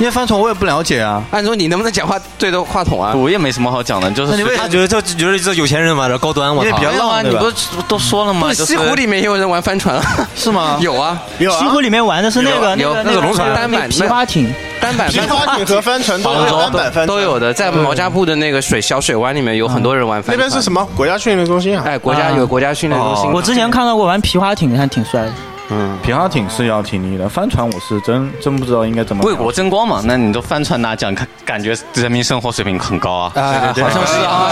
[0.00, 1.22] 因为帆船我也不了解啊。
[1.30, 3.12] 按说你能不能讲话对着话筒啊？
[3.14, 6.84] 我也没什么好讲的，就是那你为他觉得这觉得这有钱人玩的高端，我操因为比！
[6.84, 7.54] 较浪你不是
[7.86, 8.48] 都说了吗？
[8.48, 10.02] 不是西湖里面也有人玩帆船啊？
[10.34, 10.78] 是吗？
[10.80, 20.38] 有啊，有啊，西湖里面玩的是那个那个那个龙船单板皮划艇，单板皮划艇和帆船都有单板帆都有的，在毛家铺的那个水小水湾里面有很多人玩帆船。
[20.38, 21.84] 那边是什么国家训练中心啊？
[21.86, 23.30] 哎，国家啊有国家训练中心。
[23.32, 25.32] 我之前看到过玩皮划艇的，还挺帅的。
[25.70, 29.22] 嗯，皮划艇是要挺力的，帆船我是真真不知道应该怎么。
[29.24, 33.32] 为国争光嘛，那你都帆船拿奖，感感觉人民生活水平很高啊。
[33.36, 34.50] 哎，好像是啊，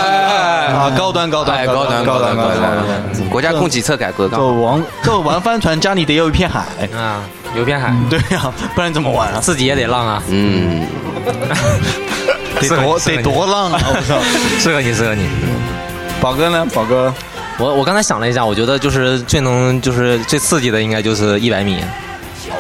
[0.79, 3.29] 啊，高端高端哎，高端高端高端。
[3.31, 6.61] 国家供给侧改革，就玩就玩帆船，家里得有一片海
[6.97, 7.23] 啊，
[7.57, 7.93] 有片海。
[8.09, 9.41] 对呀，不然怎么玩啊？
[9.41, 10.23] 自己也得浪啊。
[10.29, 10.87] 嗯，
[12.61, 13.81] 得多得多浪啊！
[13.85, 14.19] 我操，
[14.61, 15.29] 适合你，适合你。
[16.21, 16.67] 宝哥呢？
[16.75, 17.13] 宝哥，
[17.59, 21.83] 我我刚才想了一下，我觉得就是最能就是最刺激的，应该就是一百米。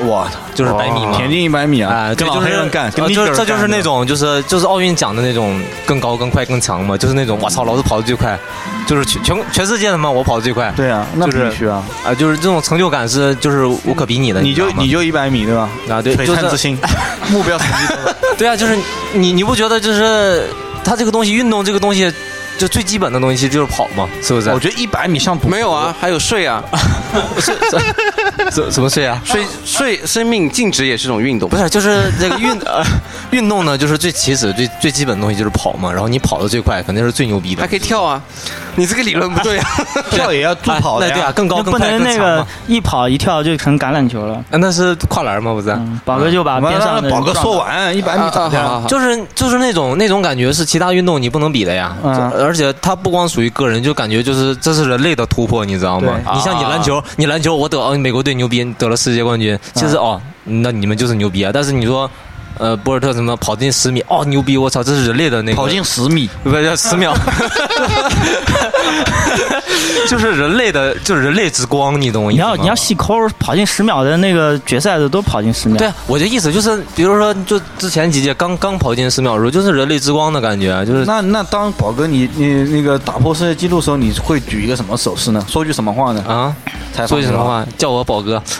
[0.02, 8.38] 我操，就是百米嘛，田径一百米啊，啊，跟就是人干，就这就是那种就是就是奥运奖的那种更高更快更强嘛，就是那种我操，老子跑的最快，
[8.86, 10.70] 就是全全全世界的嘛，我跑的最快。
[10.76, 14.40] 对啊，那必须啊，啊，就是这种成就感是就是无可比拟的。
[14.42, 15.68] 你就你就一百米对吧？
[15.88, 16.78] 啊，对，璀璨之星，
[17.30, 17.94] 目标成绩。
[18.36, 18.76] 对啊，就是
[19.14, 20.48] 你你不觉得就是
[20.84, 22.12] 他这个东西运动这个东西。
[22.58, 24.50] 就最基本的东西其实就是跑嘛，是不是？
[24.50, 26.62] 我觉得一百米像没有啊，还有睡啊，
[28.50, 29.20] 怎怎 么睡啊？
[29.24, 31.68] 睡睡生命静止也是种运动，不是？
[31.70, 32.82] 就是这个运 呃
[33.30, 38.20] 运动呢，就是最起始最最基本的东西就是跑嘛，然后你跑的最快肯定是最牛逼的，还可以跳啊。
[38.74, 39.66] 你这个理论不对啊，
[40.10, 44.42] 跳也要助跑的对啊，更高更不能那个一跑一跳就成橄榄球了。
[44.50, 45.52] 那是跨栏吗？
[45.52, 45.76] 不是？
[46.04, 48.86] 宝哥就把边上的宝哥说完一百米怎么样？
[48.86, 51.96] 就是就是那种那种感觉是其他运动你不能比的呀。
[52.48, 56.18] 而且它不光属于个人，就感觉就是这是人类的突破，你知道吗？
[56.32, 61.50] 你像你篮球，你篮球我得美国队牛逼，得了世界冠军，其实哦，那你们就是牛逼啊。
[61.52, 62.10] 但是你说。
[62.56, 64.56] 呃，博尔特什么跑进十米哦，牛逼！
[64.56, 67.14] 我操，这是人类的那个跑进十米，不是十秒，
[70.08, 72.48] 就是人类的，就是人类之光，你懂我意思吗？
[72.52, 75.78] 你要你要细抠，跑进十秒的那个决赛的都跑进十秒。
[75.78, 85.44] 对啊，我的意思就是，比如说，就之前几届刚刚跑进十秒的时候，就是人类之光的感觉，就是那那当宝哥你你那个打破世界纪录的时候，你会举一个什么手势呢？
[85.48, 86.24] 说句什么话呢？
[86.26, 86.54] 啊，
[87.06, 87.64] 说句什么话？
[87.76, 88.42] 叫我宝哥。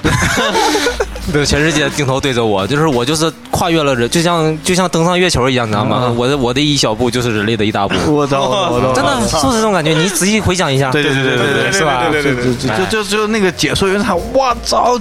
[1.31, 6.14] 对，全世界镜头对着我，就是我就是跨越了人，就像就像登上月球一样，你知道吗？
[6.16, 7.94] 我的我的一小步就是人类的一大步。
[8.14, 8.81] 我操！
[8.94, 9.90] 真的是不是这种感觉？
[9.92, 10.92] 你仔细回想一下。
[10.92, 12.05] 对对对对对对，是吧？
[12.09, 14.97] 对对对对，就就就那个解说员喊：“我操！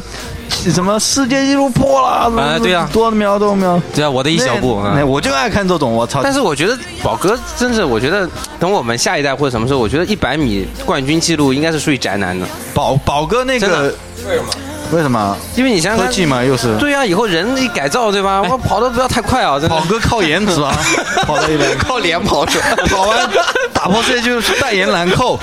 [0.49, 3.79] 什么世界纪录破了？”哎，对呀，多秒多秒。
[3.93, 4.81] 对啊，我的一小步。
[4.81, 6.21] 哎，我就爱看这种，我操！
[6.23, 8.27] 但是我觉得宝哥真是，我觉得
[8.59, 12.43] 等我们下一代或者什么时候，我觉得一百米冠军记录应该是属于宅男的。
[12.73, 13.93] 宝宝哥那个
[14.27, 14.49] 为什么？
[14.91, 15.35] 为什么？
[15.55, 16.75] 因为你想想科技嘛，又是。
[16.77, 18.41] 对啊，以后人一改造，对吧？
[18.41, 19.59] 我跑的不要太快啊！
[19.67, 20.73] 跑哥靠颜值啊，
[21.27, 23.29] 跑到一百，靠脸跑出来，跑完
[23.73, 25.37] 打破世界就是代言兰蔻，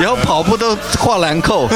[0.00, 1.68] 以后跑步都画兰蔻，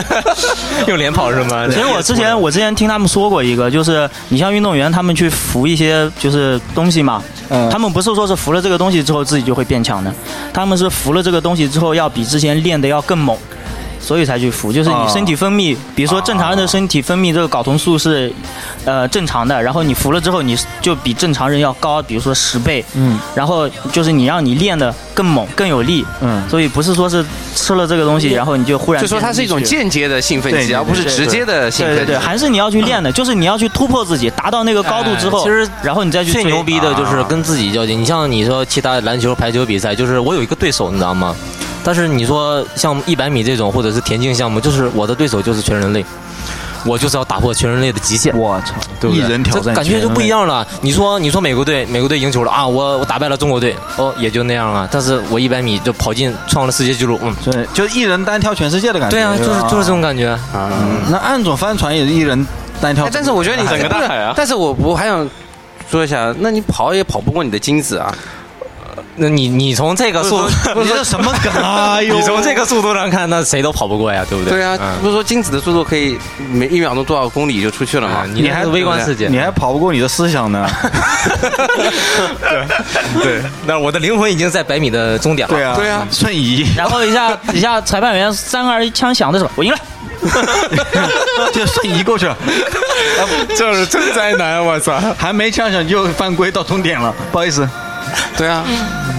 [0.86, 1.66] 用脸跑是吗？
[1.68, 7.22] 其实我之前我之前听他们说过一个，就是你像运动员他们去服一些就是东西嘛，
[7.70, 10.12] 他们不是说是服了这个东西之后自己就会变强的，
[10.52, 13.36] 他们是服了这个东西之后要比之前练的要更猛。
[14.00, 18.32] 所以才去服，就是你身体分泌，比如说正常人的身体分泌这个睾酮素是，
[18.84, 38.00] 呃正常的，然后你服了之后，你就比正常人要高，比如说十倍，嗯，然后就是你让你练的更猛、更有力，嗯，所以不是说是吃了这个东西，然后你就忽然就说它是一种间接的兴奋剂，而不是直接的兴奋剂，对对对，还是你要去练的，就是你要去突破自己，达到那个高度之后，其实然后你再去最牛逼的就是跟自己较劲。
[38.00, 41.36] 你像你说其他篮球、排球比赛，就是我有一个对手，你知道吗？
[41.82, 46.04] 但是你说像一百米这种或者是田径项目，就是我的对手就是全人类，
[46.84, 48.36] 我就是要打破全人类的极限。
[48.36, 50.66] 我操，对一人挑战，感觉就不一样了。
[50.80, 54.88] 你说你说美国队，美国队赢球了啊，我我打败了中国队，哦也就那样啊。
[54.90, 59.16] 但是我一百米就跑进创了世界纪录，嗯，对，就一人单挑全世界的感觉。
[59.16, 60.70] 对啊，就是就是这种感觉啊。
[61.10, 62.46] 那暗总帆船也是一人
[62.80, 64.34] 单挑，但是我觉得你整个大海啊。
[64.36, 65.28] 但是我我还想
[65.90, 68.14] 说一下，那你跑也跑不过你的精子啊。
[69.16, 70.48] 那你你从这个速度，
[70.82, 72.00] 你这什么梗啊？
[72.02, 74.54] 你从这个速度上看，那谁都跑不过呀，对不对？
[74.54, 76.16] 对啊，不是说精子的速度可以
[76.50, 78.24] 每一秒钟多少公里就出去了吗？
[78.32, 80.66] 你还是微观世界，你还跑不过你的思想呢。
[82.40, 85.54] 对对，那我的灵魂已经在百米的终点了。
[85.54, 86.66] 对啊，对啊，瞬移。
[86.76, 89.78] 然后一下 一下，裁判员三二一枪响的时候，我赢了，
[91.52, 92.36] 就瞬移过去了。
[93.56, 94.98] 这是真灾难，我操！
[95.18, 97.68] 还没枪响就犯规到终点了，不好意思。
[98.36, 98.64] 对啊，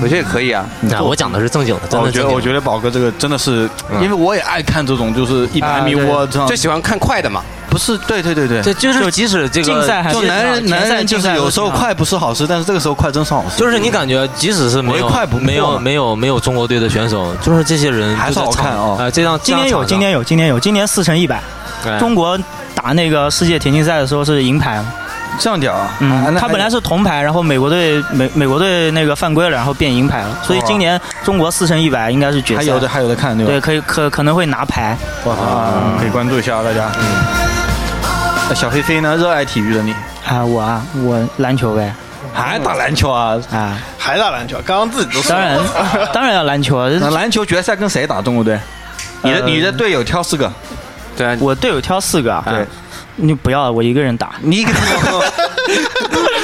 [0.02, 0.66] 我觉得也可以啊。
[0.82, 2.06] 那我讲的是正经的，真的。
[2.06, 3.70] 我觉得我觉得宝哥这个真的是，
[4.02, 7.42] 因为我也爱看这种就是一百米我这样，最喜欢看快的嘛。
[7.70, 13.58] 不是，对对对对，这就是即使这个竞赛，就男人男人就是有时候快不是好事，但是这个时候快真是好事。
[13.58, 18.98] 就是你感觉即使是没有快不没有没有没有中国队的选手，就是这些人还是好看啊。
[19.00, 21.42] 啊，这样今年有今年有今年有今年四乘一百，
[21.98, 22.38] 中国
[22.76, 24.84] 打那个世界田径赛的时候是银牌。
[25.40, 25.90] 这样屌啊！
[26.00, 33.52] 嗯，他本来是铜牌，然后美国队美美国队那个犯规了，然后变银牌了，所以今年中国四乘一百应该是决赛，还有的还有的看对吧？
[33.52, 34.96] 对，可以可可能会拿牌。
[35.26, 35.36] 哇，
[36.00, 36.92] 可以关注一下啊大家。
[37.00, 39.16] 嗯，小飞飞呢？
[39.18, 39.94] 热爱体育的你
[40.28, 41.94] 啊，我啊，我篮球呗。
[42.34, 43.38] 还打篮球啊？
[43.52, 44.58] 啊，还打篮球？
[44.66, 45.60] 刚刚自己都说当然
[46.14, 46.90] 当然要篮球啊！
[47.00, 48.22] 那篮球决赛跟谁打？
[48.22, 48.58] 中国队？
[49.22, 50.50] 你的你的队友挑四个，
[51.18, 52.42] 对啊，我队友挑四个啊。
[52.48, 52.66] 对，
[53.16, 54.82] 你不要，我一个人打，你一个人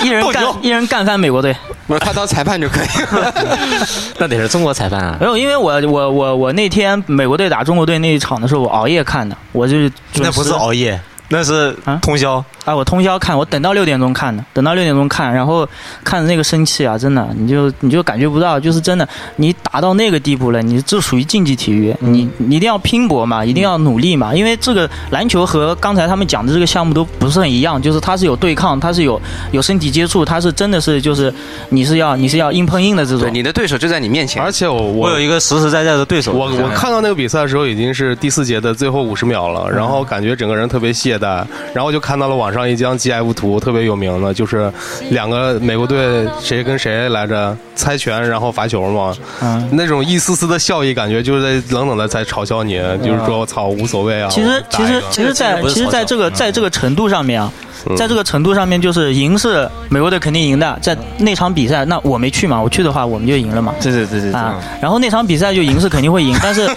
[0.03, 1.55] 一人干一人干翻美国队。
[1.87, 3.33] 不是他当裁判就可以了。
[4.19, 5.17] 那得是中国裁判啊。
[5.19, 12.43] 没有，因为我我我我那天美国队打中国队那一场的时候，我熬夜看的，我就是那不是熬夜，那是通宵。
[12.65, 15.67] 啊，我通宵看，我等到六点钟看的，等到六点钟看，然后
[16.03, 31.33] 看的那个生气啊，真的，你就你就感觉不到，就是真的，你打到那个地步了，你这属于竞技体育，你你一定要拼搏嘛，一定要努力嘛，因为这个篮球和刚才他们讲的这个项目都不是很一样，就是它是有对抗，它是有有身体接触，它是真的是就是
[31.69, 36.33] 你是要你是要硬碰硬的这种，对，你的对手就在你面前，而且我我有一个实实在在的对手。
[36.33, 43.27] 我我看到那个比赛的时候已经是第四节的最后五十秒了，然后感觉整个人特别懈怠，然后就看到了网上一张 GIF。
[43.37, 44.71] 图特别有名的，就是
[45.11, 54.27] 两个美国队谁跟谁来着猜拳，然后罚球嘛，嗯，那种一丝丝的笑意，感觉就是在冷冷的在嘲笑你，就是说我操无所谓啊。
[54.31, 57.51] 其实其实其实，在其实在这个在这个程度上面啊。
[57.95, 60.77] 在这个程度上面，就是赢是美国队肯定赢的。
[60.81, 63.73] 在那场比赛，那我没去嘛，我去的话我们就赢了嘛。
[63.81, 64.55] 对对对对啊！
[64.81, 66.67] 然后那场比赛就赢是肯定会赢，但是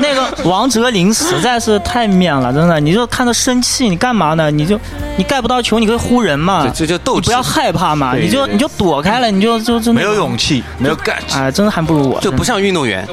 [0.00, 4.50] 那个王哲林实在是太面了，真的，你就看他生气，你干嘛呢？
[4.50, 4.78] 你就
[5.16, 13.06] 你盖不到球，你可以呼人嘛，就就斗你不要害怕嘛，你就你就躲开了，你就就就没有勇气，没有干，哎，真的还不如我，就不像运动员，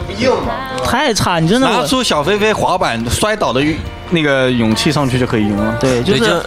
[0.83, 3.63] 太差，你真的拿出小飞飞滑板摔倒的
[4.09, 5.77] 那个勇气上去就可以赢了。
[5.79, 6.41] 对，就是。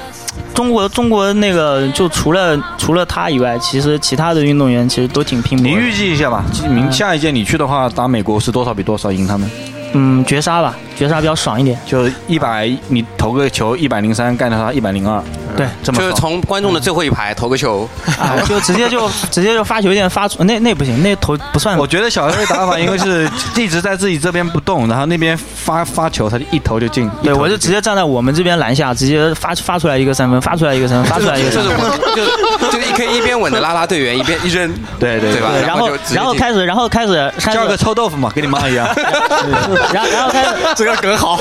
[0.55, 5.67] 中国中国那个就除了除了他以外，其实其他的运动员其实都挺拼搏。
[5.67, 9.51] 你预计一下吧，明下一届你去的话，打美国是多少比多少赢他们？
[9.93, 15.23] 嗯，绝杀吧，绝杀比较爽一点，就一百，你投个球一百零三，干掉他一百零二，
[15.57, 21.77] 对，这么就是从观众的最后一排投个球，啊，就直接就 直接就发球线发出，那那不行，那投不算。
[21.77, 27.11] 我觉得小黑打法应该是 一直在自己这边不动，然后那边发发球，他就一投就进。
[27.23, 31.77] 对，我就直接站在我们这边篮下，直接发发出来一个三分，发出来一个三分，发出来一个三分，
[32.17, 32.25] 就
[32.71, 35.51] 就就可以一边稳的拉拉队员，一边一扔，对对对吧？
[35.67, 38.89] 然后然后开始，然后开始叫个臭豆腐嘛，跟你妈一样。
[39.93, 40.51] 然后然后开始。
[40.75, 41.39] 这个梗好，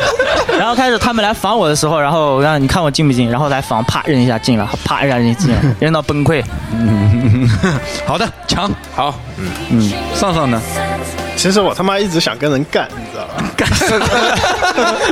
[0.58, 6.42] 然后开始他们来防我的时候，然后让你看我进不进，然后来防，啪扔一下进了，啪扔一下进了，扔到崩溃。
[6.72, 7.48] 嗯，
[8.06, 10.60] 好的，强，好，嗯嗯，上上呢？
[11.36, 13.50] 其实我他妈一直想跟人干，你知道吗？
[13.56, 13.68] 干，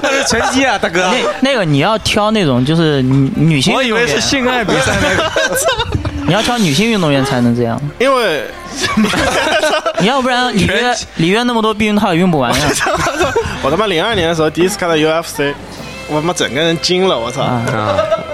[0.03, 1.11] 那是拳击啊，大哥。
[1.11, 5.31] 那那个你要挑那种就是女女性，我以为是性爱比赛那个。
[6.29, 8.45] 你要挑女性运动员才能这样，因为
[9.99, 12.67] 你要不然 里约里约那么多避孕套也用不完呀。
[13.63, 15.55] 我他妈零二年的时候第一次看到 UFC，
[16.07, 17.45] 我他妈整个人惊了，我操！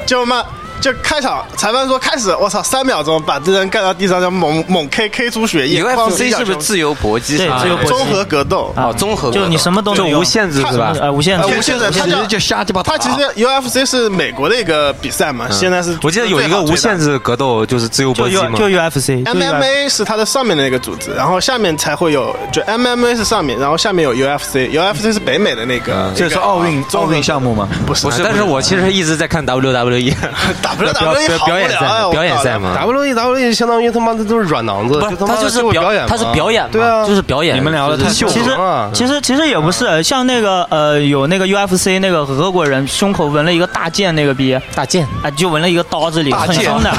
[0.04, 0.44] 就妈。
[0.84, 5.82] 就开场，裁判说开始，我操，三秒钟把这人干到地上，就猛猛 K K 出血液。
[5.82, 7.38] UFC 是不是自由搏击？
[7.38, 7.88] 对，自由搏击。
[7.88, 10.94] 综合格斗啊，综合就你什么都就无限制是吧？
[11.00, 12.82] 呃，无限制，无限制，其实就瞎鸡巴。
[12.82, 18.58] 他其实 UFC 是美国的一个比赛嘛，现在是我记得有一个无限制格斗，就是自由搏击嘛。
[18.58, 19.24] 就 UFC。
[19.24, 26.12] MMA 是它的上面的那个组织，然后下面才会有，就 MMA 是上面，然后下面有 UFC，UFC 是北美的那个。
[26.14, 27.66] 这是奥运奥运项目吗？
[27.86, 28.22] 不是，不是。
[28.22, 30.12] 但是我其实一直在看 WWE。
[30.76, 31.78] WWE 表演赛，
[32.10, 37.56] 表演赛嘛，WWE WWE 相当于他妈的都是软囊子，他就是表演，他是表演，对啊，就是表演。
[37.56, 38.56] 你们聊的太其实
[38.92, 44.58] 其实其实也不是，像那个呃有那个 UFC 那个俄国人胸口纹了一个大剑，那个逼。
[44.74, 45.06] 大剑。
[45.22, 46.90] 啊，就纹了一个刀子里，很凶的。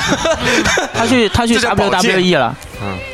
[0.94, 2.56] 他去他去 WWE 了。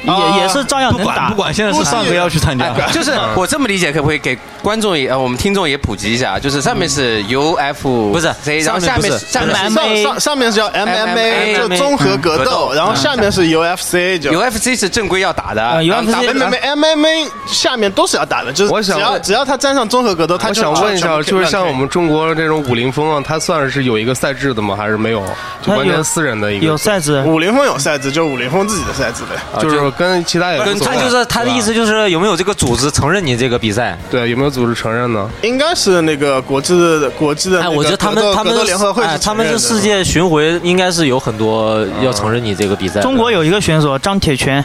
[0.06, 6.40] 嗯，也也是照样能打，不管现在是上个要去参加， 就是我这么理解，可不可以给观众也呃我们听众也普及一下？
[6.40, 8.28] 就是上面是 UF 不是，
[8.64, 14.32] 然后下面下面上上上面是叫 MMA 就综合格斗，然后下面是 UFC 就。
[14.32, 24.76] UFC 是正规要打的，UFC MMA MMA 下面都是要打的，就是我想只要只要他沾上综合格斗，他就想问一下，就是像我们中国这种武林风啊，它算是有一个赛制的吗？
[24.76, 25.24] 还是没有？
[25.62, 33.98] 就完全私人的一个有赛制，武林风有赛制，就是武林风自己的赛制呗，就是跟其他也跟他就是他的意思就是有没有这个组织承认你这个比赛？
[34.10, 35.30] 对，有没有组织承认呢？
[35.42, 37.62] 应该是那个国际的国际的。
[37.62, 43.02] 哎，我觉得他们他们联合会，他们是世界巡回，应该是有很多要承认你这个比赛。
[43.02, 44.64] 中国有一个选手张铁拳。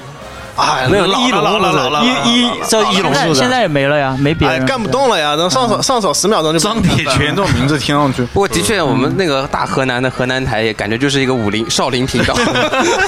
[0.56, 12.34] 哎，没有老了一龙老了老了，一一叫一龙现在现在也没了呀，没别哎，人干不动了呀，能上手上手十秒钟就张铁拳这种名字 听上去，不过的确，我们那个大河南的河南台也感觉就是一个武林少林频道，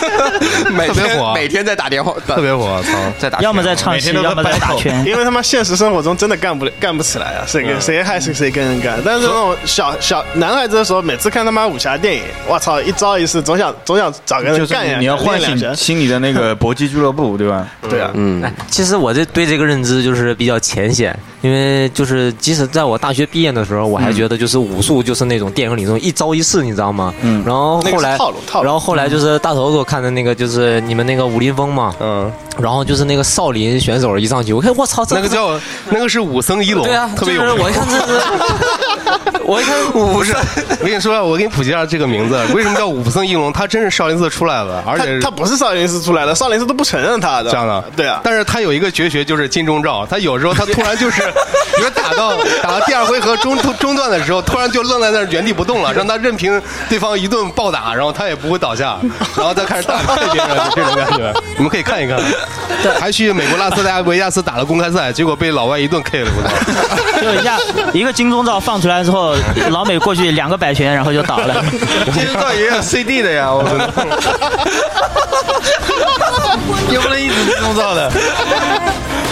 [0.72, 1.32] 每天特别火。
[1.34, 2.90] 每天在打电话，特别火，操！
[3.18, 5.04] 在打拳，要么在唱戏，每天都在要么在打拳。
[5.06, 8.98] 因为他妈现实生活中真的干不了干不起来啊，谁跟谁还是谁跟人干。
[9.04, 15.74] 但是那种小小男孩子的时候，每次看他妈武侠电影，我操，一招一式，总想总想找个就是人干呀，你要唤醒。
[15.76, 17.66] 心里的那个搏击俱乐部，对吧？
[17.88, 27.12] 对啊，嗯，哎其实我这对这个认知就是比较浅显，因为就是即使在我大学毕业的时候，我还觉得就是武术就是那种电影里那种一招一式，你知道吗？
[27.22, 32.30] 嗯然后后来套路套路然后后来就是大头给我看的那个就是你们那个武林风嘛，嗯，
[32.60, 35.58] 然后就是那个少林选手一上去，我看我操，那个叫
[35.90, 38.20] 那个是武僧一龙，对啊，特别有我一看这是，
[39.44, 40.34] 我一看不是，
[40.80, 43.52] 我跟你说，我给你普及一下这个名字，为什么叫武僧一龙？
[43.52, 47.50] 他真是少林寺出来的，而且他他不是少林寺出来的，少林寺都不承认他的。
[47.50, 50.04] 这样的，对啊，但是他有一个绝学，就是金钟罩。
[50.06, 51.27] 他有时候他突然就是，
[51.76, 58.98] 比如打到打到第二回合中途中段的时候，突然就愣在那儿原地不动了，让他任凭对方一顿暴打，然后他也不会倒下，
[59.36, 61.32] 然后再开始打败别人，就这种感觉。
[61.56, 62.18] 你们可以看一看。
[63.00, 66.50] 还去美国拉斯维加斯打了公开赛，结果被老外一顿 K 了，我操！
[67.20, 67.58] 就一下
[67.92, 69.34] 一个金钟罩放出来之后，
[69.70, 71.64] 老美过去两个摆拳，然后就倒了。
[72.12, 73.64] 金钟罩也有 CD 的呀，我
[76.90, 78.10] 也不能一直金钟罩的。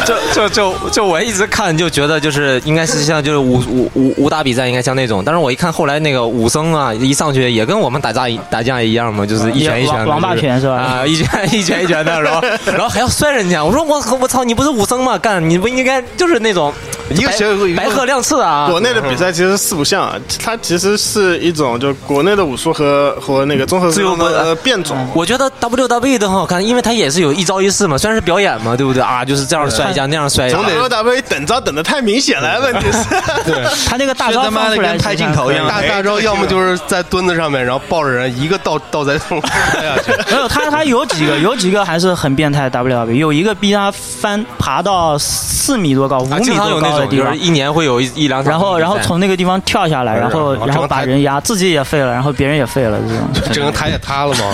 [0.07, 15.19] 就就就就我一直看就觉得就是应该是像就是武武武武打比赛应该像那种，但是我一看后来那个武僧啊一上去也跟我们打架打架一样嘛，就是一拳一拳的王王八拳是吧啊，一拳一拳一拳的，然后 然后还要摔人家，我说我我操，你不是武僧吗？
[15.19, 16.73] 干你不应该就是那种
[17.11, 18.69] 一个白学一个白鹤亮翅啊？
[18.71, 24.97] 国内的比赛其实四不像，它其实是一种就国内的武术和和那个综合自由搏的呃变种。
[25.15, 29.25] 我觉得 WWE 都很好看，因为它也是有一招一式嘛，虽然是表演嘛，对不对啊？
[29.25, 30.59] 就是这样摔一下，那样摔一下。
[30.59, 33.05] WWE 等招等的太明显了，问题是，
[33.51, 40.13] 对， 他那个大招他妈的跟拍镜头一样大大招要么就是在墩子上面，然后抱着人一个倒倒在 摔下去。
[40.31, 42.69] 没有他，他有几个，有几个还是很变态。
[42.69, 53.55] WWE 有一个逼他翻爬到四米多高、五啊，米多高的地方就是，一年会有一一两场然后然后从那个地方跳下来，然后然后把人压，自己也废了，然后别人也废了，这种。
[53.55, 54.45] 整个台也塌了嘛。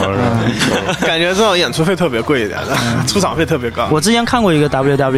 [1.05, 2.77] 感觉这种演出费特别贵一点的，
[3.07, 3.89] 出场费特别高。
[3.91, 4.69] 我之前看过一个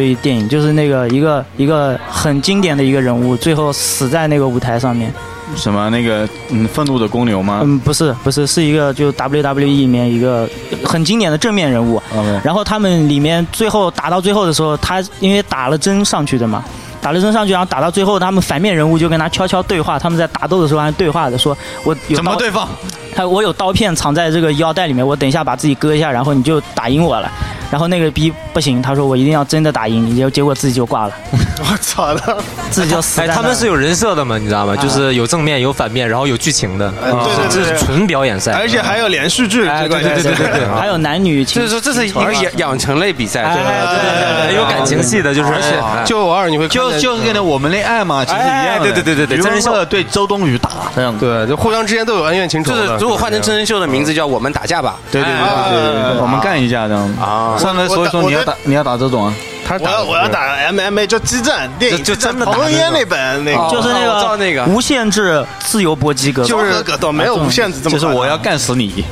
[0.05, 5.11] WWE 电影，就是那个一个一个很经典的一个人物，最后死在那个舞台上面。
[5.55, 7.61] 什么那个嗯，愤怒的公牛吗？
[7.63, 10.49] 嗯，不是不是，是一个就 WWE 里面一个
[10.83, 12.01] 很经典的正面人物。
[12.43, 16.63] 然后他们里面最后打到最后的时候，他因为打了针上去的嘛，
[16.99, 22.67] 打了针上去，然后打到最后，他们反面人物就跟他悄悄对话，他们在打斗的时候还对话的，说我怎么对方？
[23.15, 27.31] 他我有刀片藏在这个腰带里面，我等一下把自己割一下，然后你就打赢我了。
[27.71, 31.13] 然后那个逼不行，他说我一定要真的打赢你，结结果自己就挂了，
[31.59, 32.37] 我操的，
[32.71, 34.75] 自己就死哎，在那儿他们是有人设的嘛，你知道吗？
[34.75, 48.81] 就是有正面有反面，然后有剧情的，呃对对对这是纯表演赛，而且还有连续剧，对对对对对还有男女情，就是说这是一个养养成类比赛，对对对对，有感情戏的，就是而且就偶尔你会就就是跟我们恋爱嘛，其实一样。
[48.81, 51.25] 对对对对对真人秀对周冬雨打这样子。
[51.25, 52.95] 对，就互相之间都有恩怨情仇就是。
[52.99, 55.39] 如果换成真人秀的名字叫我们打架吧，对对对
[55.71, 57.15] 对对对，我们干一架这样子
[57.55, 57.59] 啊。
[57.59, 59.33] 上来所以说你要打你要打这种啊，
[59.65, 63.89] 他我要我要打 MMA，就激战电影，就就真的打彭于晏那本那个，就是
[64.37, 69.03] 那个无限制自由搏击格斗，就是格斗，没有无限制这么就是，我要干死你。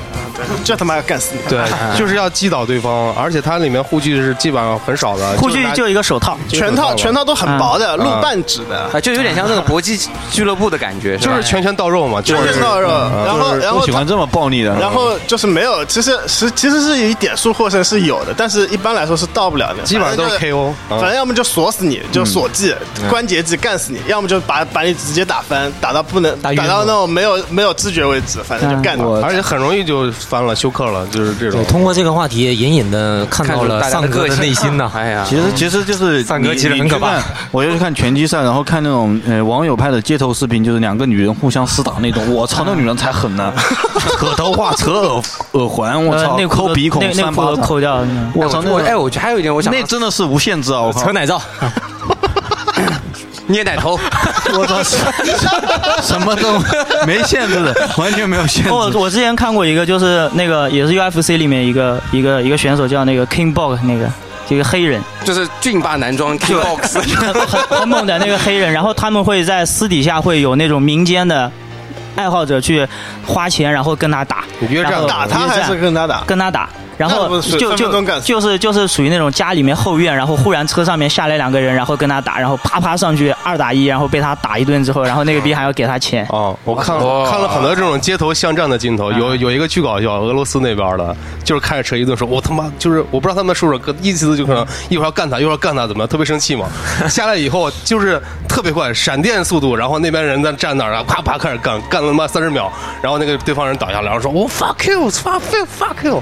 [0.64, 1.42] 就他妈要干死你。
[1.50, 1.64] 对，
[1.98, 10.00] 就是要击倒对方，而且它里面护具是基本上很少的，护具就一个手套，全套全套都很薄的，嗯露半指的，啊，就有点像那个搏击
[10.32, 12.90] 俱乐部的感觉，就是拳拳到肉嘛，就就是是到肉，
[13.26, 14.74] 然后然后我喜欢这么暴力的。
[14.80, 22.74] 然后就是没有，其实是其实是以点数获胜是有的，但是一般来说是到不了的，基本上都是 KO 嗯反正要么就锁死你，就锁技、
[23.10, 28.94] 关节技干死你，要么就把把你直接打翻，打到不能打到那种没有没有知觉为止，反正就干。
[29.24, 31.64] 而且很容易就翻了，休克了，就是这种，。
[31.66, 34.92] 通过这个话题，隐隐的看到了看出大家丧哥的内心呐。
[34.96, 37.14] 哎呀，其实其实就是三哥其实很可怕。
[37.52, 42.34] 我就去看拳击赛，然后看那种呃网友拍的街头视频，就是两个女人互相厮打那种。
[42.34, 43.54] 我操， 那女人才狠呢，
[44.20, 47.58] 扯头发、扯耳耳环，我操呃，内裤都抠鼻孔内内裤都。
[47.58, 48.06] 抠掉。
[48.34, 50.82] 我操，那我哎，我觉得还有一点，我想那真的是无限制啊！
[50.82, 51.42] 我操扯，奶罩，
[53.54, 53.98] 捏奶头，
[54.58, 54.84] 我操，
[56.04, 56.60] 什么都
[57.08, 58.70] 没限制的，完全没有限制。
[58.72, 64.10] 我我之前看过一个，就是那个也是 UFC 里面一个一个一个选手叫那个 King Bog 那个。
[64.50, 71.50] 一个黑人就是俊霸男装 King Box，很很很猛的那个黑人，然后他们会在私底下会有那种民间的
[72.16, 72.88] 爱好者去
[73.26, 76.22] 花钱，然后跟他打，你觉得这样打他还是跟他打？
[76.28, 86.26] 跟他打，然后就就就是就是属于那种家里面后院，然后忽然车上面下来两个人，然后跟他打，然后啪啪上去二打一，然后被他打一顿之后，然后那个逼还要给他钱。
[86.30, 96.68] 哦，我看了看了很多这种街头巷战的镜头，有有一个巨搞笑，俄罗斯那边的，就是开着车一顿说，我他妈就是我不知道他们说说，意思就可能一会儿要干他，一会儿要干他，怎么样，特别生气嘛。
[97.10, 102.72] 下来以后就是特别快，闪电速度，然后那边人在站那儿，然后啪啪开始干，干了他妈三十秒，
[103.02, 106.22] 然后那个对方人倒下来，然后说我 fuck you，fuck you，fuck you，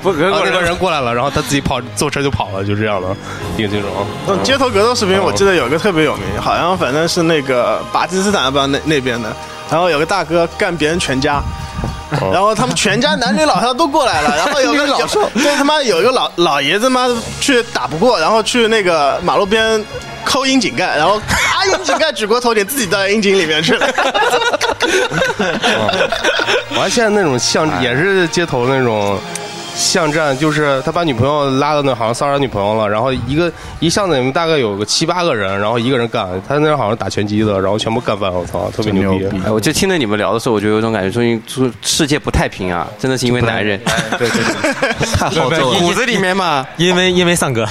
[0.62, 3.07] 人过来了，然后他自己跑坐车就跑了，就这样的，
[3.57, 4.43] 一个这种。
[4.43, 9.34] 街头格斗视频，我记得有一个特别有名，好像反正是那个巴基斯坦不知道那那边的，
[9.70, 11.41] 然后有个大哥干别人全家。
[12.30, 17.07] 然后他们全家男女老少都过来了，然后有个有对他妈有一个老老爷子妈
[17.39, 19.82] 去打不过，然后去那个马路边
[20.26, 23.88] 抠窨井盖，然后啊窨井盖举过头顶，自己掉窨井里面去了。
[26.76, 29.18] 完， 现在那种像也是街头那种
[29.76, 39.42] 巷战，就是他把女朋友拉到那，好像骚扰女朋友了，然后一个一巷子里面大概有个七八个人，然后一个人干，他那好像打拳击的，然后全部干翻，我操，特别牛逼。
[39.46, 43.80] 哎，我就听着你们聊的时候，我就有种感觉，终于说世界不太平啊，真的是因为男人，
[44.18, 47.66] 对对 对，太好揍了，骨子里面嘛，因为因为丧哥，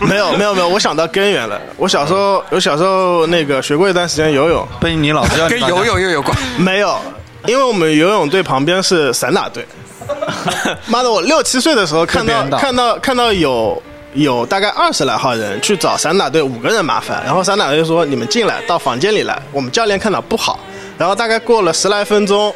[0.00, 1.60] 没有没有没有，我想到根源了。
[1.76, 6.98] 我小时候我小时候那个学过一段时间游泳，被你老师要跟游泳又有关，没有，
[7.46, 9.64] 因为我们游泳队旁边是散打队。
[10.86, 13.82] 妈的，我六七岁的时候看到看到看到有
[14.14, 20.60] 有大概二十来号人去找散打队五个人麻烦，然后散打队说你们进来到房间里来，我们教练看到不好，
[20.96, 22.54] 然后大概过了十来分钟，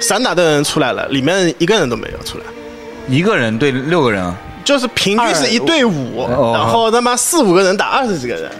[0.00, 2.44] 散打队的人出来了，里面一个人都没有出来。
[3.08, 4.34] 一个人对六个人啊，
[4.64, 6.52] 就是平均是一对五，哦。
[6.54, 8.50] 然后他妈四五个人打二十几个人，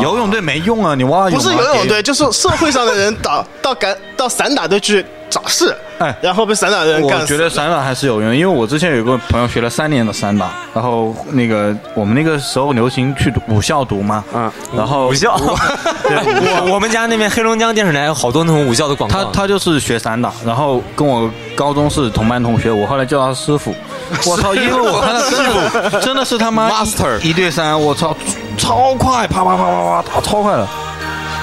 [0.00, 7.32] 游泳队没用啊，你蛙泳不是游泳队，就是社会上的人打到赶到散打队去找事，哎，然后被散打的人干死。
[7.32, 15.36] 我觉得散打还是有用，因为我之前有个朋友学了三年的散打，然后那个我们那个时候流行去武校读嘛，嗯，然后武校
[16.02, 16.16] 对
[16.66, 19.30] 我我们家那边黑龙江电视台有好多那种武校的广他告。
[19.32, 23.74] 他就是学散打，然后跟我高中是同班同学，我后来叫他师傅。
[24.26, 28.16] 我操，因为我看到真的真的是他妈 Master 一对三，我操，
[28.56, 30.68] 超快，啪啪啪啪啪打超快了，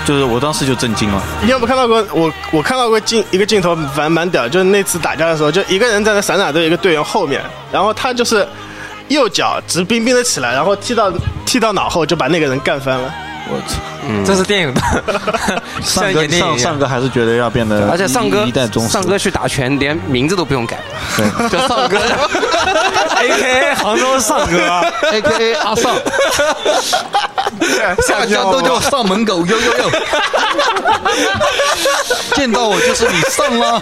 [0.05, 1.21] 就是我当时就震惊了。
[1.41, 2.05] 你有没有看到过？
[2.13, 7.41] 我我看到过镜一个镜头，蛮蛮屌，就是那次打架的时候，就一个人站在散打队一个队员后面，
[7.71, 8.47] 然后他就是
[9.07, 11.11] 右脚直冰冰的起来，然后踢到
[11.45, 13.13] 踢到脑后，就把那个人干翻了。
[13.51, 13.79] 我操，
[14.25, 14.81] 这是电影的，
[15.81, 16.59] 上哥上一样。
[16.59, 18.89] 上哥还是觉得要变得，而且上哥一代宗师。
[18.89, 20.77] 上哥去打拳，连名字都不用改，
[21.17, 21.25] 对。
[21.49, 21.97] 叫上哥。
[23.19, 24.57] A K A 杭州上哥
[25.11, 25.93] ，，A K A 阿上，
[28.07, 29.91] 大家都叫上门狗，呦呦呦，
[32.35, 33.81] 见到我就是你上了。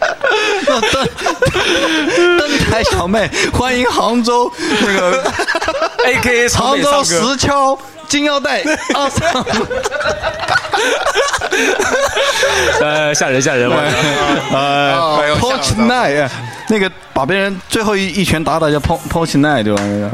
[0.66, 1.06] 那登
[2.38, 5.22] 登 台小妹，欢迎杭州那个
[6.06, 7.04] A K A 杭州。
[7.04, 7.78] 石敲
[8.08, 8.62] 金腰带
[8.94, 9.44] 阿尚。
[12.80, 13.76] 呃，吓人吓人，我
[14.52, 16.28] 呃哎呦，Punch Night，
[16.68, 19.82] 那个把别人最后一一拳打倒叫 Punch Punch Night 对吧？
[19.84, 20.10] 那个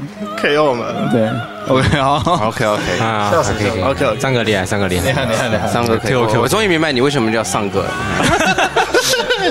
[0.56, 1.28] KO 嘛，对
[1.68, 2.16] ，OK 好。
[2.48, 4.20] OK OK，啊笑死可以可以 OK，OK。
[4.20, 5.48] 三哥厉害，三哥厉害，厉害厉害
[5.80, 7.80] 厉哥可以，Q 我 Q，我终于明白你为什么叫上哥。
[7.82, 7.90] 了。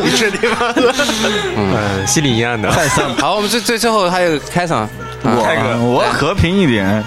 [0.03, 0.57] 你确定吗？
[1.55, 2.71] 嗯， 心里阴暗的。
[3.19, 4.89] 好，我们最最最后还有开场，啊
[5.23, 7.03] 我我和平一点，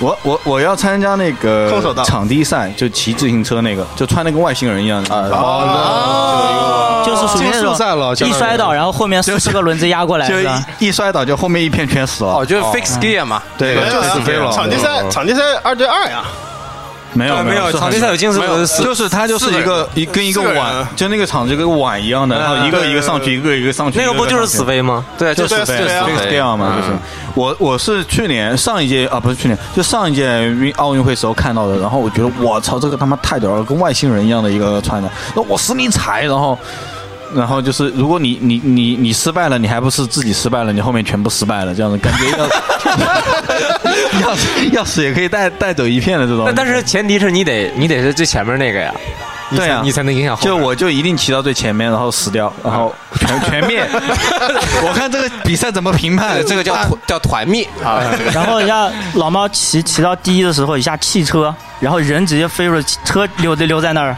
[0.00, 5.14] 我我我要参加那个空手道场地赛，就骑自行车那个，就穿的跟外星人一样的。
[5.14, 10.40] 哦，就是属于那竞速赛了种一摔倒，然后后面四十个轮子压过来，就？
[10.40, 10.46] 一
[10.88, 12.34] 一摔倒，就后面一片全死了。
[12.34, 14.52] 哦，就是 fix gear 嘛，对，就死飞了。
[14.52, 16.22] 场地赛场地赛二对二呀，
[17.12, 23.98] 没有没有，场地赛有镜子没有，就是它就是一个一跟一个碗，就那个场就跟碗一样的，然后一个一个上去，一个一个上去。
[23.98, 24.82] 那个不就是死飞？
[24.82, 25.04] 吗？
[25.18, 26.96] 对，就就是死飞啊 fix gear 嘛，就是
[27.34, 36.58] 我我是去年上一届啊，不是去年，就上一届运奥运会时候看到的，然后我觉得我操，这个他妈太屌了，跟外星人一样的一个穿的，那我使命踩，然后。
[37.34, 42.48] 然后就是，如果你你你你失败了，你还不是自己失败了，你后面全部失败了，这样子感觉要
[44.28, 46.44] 要死要死也可以带带走一片的这种。
[46.46, 48.92] 但但是前提是你得你得是最前面那个呀，
[49.50, 50.46] 你才对啊你才能影响后面。
[50.50, 53.86] 就我就一定骑到最前面，然后死掉，然后全全灭。
[54.82, 58.02] 我看这个比赛怎么评判， 这个叫团叫团灭啊。
[58.32, 64.16] 然后一下老猫骑骑到第一的时候，一下汽车，然后人直接飞入车留留在那儿，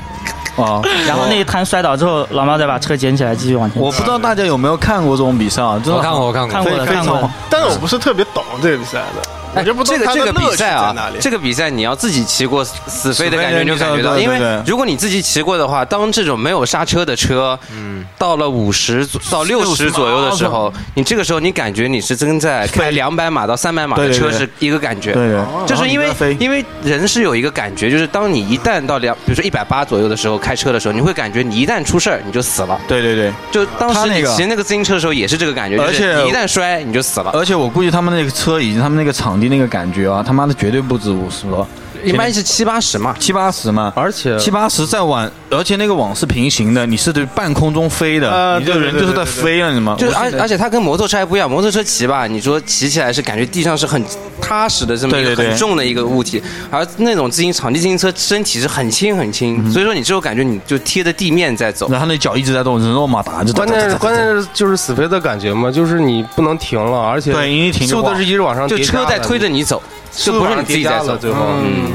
[0.62, 0.82] 啊。
[1.06, 3.80] 然后那一摊摔倒之后，老猫再把车捡起来继续往前。
[3.80, 5.80] 我不知道大家有没有看过这种比赛啊？
[5.84, 9.39] 真的我看过我看过看过的非非常看过，但是我不是特别懂这个比赛的。
[9.54, 25.40] 哎，就不懂这个这个比赛啊这个比赛你要自己骑过死飞的感觉，你就感觉到，因为如果你自己骑过的话，当这种没有刹车的车，嗯，到了五十到六十左右的时候，你这个时候你感觉你是真在开两百码到三百码的车是一个感觉，对对。
[25.66, 32.80] 就是因为因为人是有一个感觉，就是当你一旦到两，比如说一百八左右的时候开车的时候，你会感觉你一旦出事儿你就死了。
[32.86, 37.30] 对对对，就当时你骑那个自行车的时候也是这个感觉，而且你一旦摔你就死了。
[37.32, 41.66] 而且我估计他们那个车以及他们那个场地那个感觉啊，他妈的绝对不止五十多，
[42.04, 49.96] 一般是七八十嘛，七八十嘛，而且七八十再往，而且那个网是平行的，你是对半空中飞的，呃你这个人就是在飞了，你吗？
[49.98, 54.02] 就是而而且它跟摩托车还不一样，摩托车骑吧，你说骑起来是感觉地上是很
[54.40, 61.88] 踏实的这么一个很重的一个物体，而那种自行场地自行车身体是很轻很轻，嗯所以说你这种感觉你就贴着地面在走。
[61.90, 69.82] 然后那脚一直在动，人肉马达就关键是关键是就是死飞的感觉嘛，就是你不能停了，而且对你一停就速度是一直往上就车在推着你走，
[70.12, 71.16] 就不是你自己在走。
[71.16, 71.92] 最后嗯，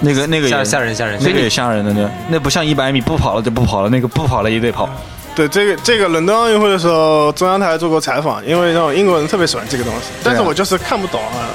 [0.00, 4.88] 那个那个吓也吓人吓人那个也吓人的那那不像一百米不跑了就不跑了，那个不跑了也得跑。
[5.34, 11.52] 对这个这个伦敦奥运会的时候，中央台做过采访，因为那种英国人特别喜欢这个东西，但是我就是看不懂啊。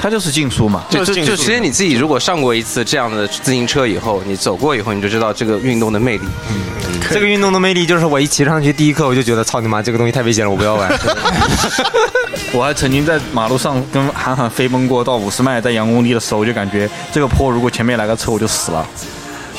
[0.00, 6.24] 它就是竞速嘛，就就就其实你自己如果上过一次这样的自行车以后，你走过以后，你就知道这个运动的魅力。
[7.10, 10.88] 这个运动的魅力就是我一骑上去第一刻我就觉得操你妈这个东西太危险了，我不要玩。
[12.52, 18.86] 我还曾经在马路上跟韩寒飞奔过到五十迈，在杨公里的时候，我就感觉这个坡如果前面来个车我就死了。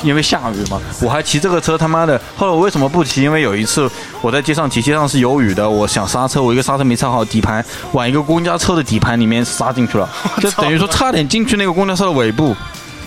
[0.03, 2.19] 因为下雨嘛，我还骑这个车他妈的。
[2.35, 3.21] 后来我为什么不骑？
[3.21, 3.89] 因为有一次
[4.21, 12.55] 我在街上骑，街上是有雨的，我想刹车，我一个刹车没刹好，底盘往一个公交车的底盘里面刹进去了， 就等于说差点进去那个公交车的尾部，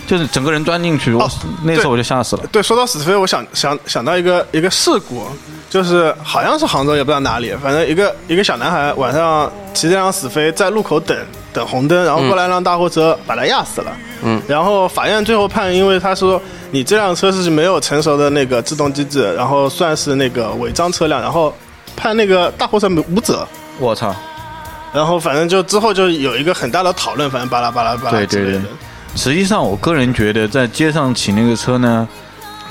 [0.05, 1.13] 就是整个人钻进去。
[1.13, 1.29] 我、
[1.63, 2.43] 那时候我就吓死了。
[2.51, 5.25] 对，说到死飞，我想想想到一个一个事故，
[5.69, 11.17] 就是好像是杭州，也不知道哪里，反正一个一个小男孩晚上骑这辆死飞在路口等
[11.51, 13.91] 等红灯，然后过来一辆大货车把他压死了。
[14.25, 16.41] 嗯，然后法院最后判，因为他说
[16.73, 21.53] 你这辆车是没有成熟的那个制动机制，然后算是那个违章车辆，然后
[21.95, 23.47] 判那个大货车无责。
[23.77, 24.11] 我操！
[24.91, 28.61] 然后反正就之后就有一个很大的讨论，反正巴拉巴拉巴拉对对对
[29.15, 32.07] 实际上我个人觉得在街上骑那个车呢，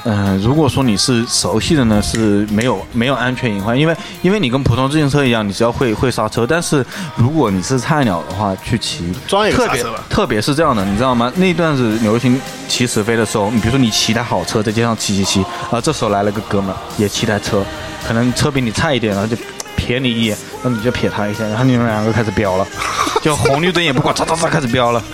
[0.04, 6.44] 嗯、如果说你是熟悉的呢，是没有没有安全隐患，因为因为你跟普通自行车一样，你只要会会刹车。
[6.46, 6.84] 但是
[7.16, 11.32] 如果你是菜鸟的话，去骑装一个特别刹车吧特别是这样的，你知道吗？
[11.36, 17.64] 那段子流行骑死飞的时候，你比如说你骑台好车在街上骑骑骑，啊，这时候来了个哥们儿也骑台车，
[18.06, 19.36] 可能车比你菜一点，然后就
[19.78, 22.66] 瞥你一眼，然后你就瞥他一下，然后你们两个开始飙了，
[23.22, 25.00] 就红绿灯也不管，嚓嚓嚓开始飙了。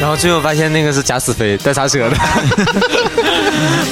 [0.00, 2.16] 然后最后发现那个是假死飞带刹车的，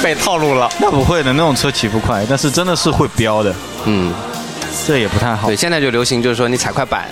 [0.02, 0.70] 被套路了。
[0.78, 4.12] 那不会的，那种车起步快，但是真的是会飙的，嗯，
[4.86, 5.56] 这也不太好对，。
[5.56, 7.08] 现在就流行就是说你踩块板，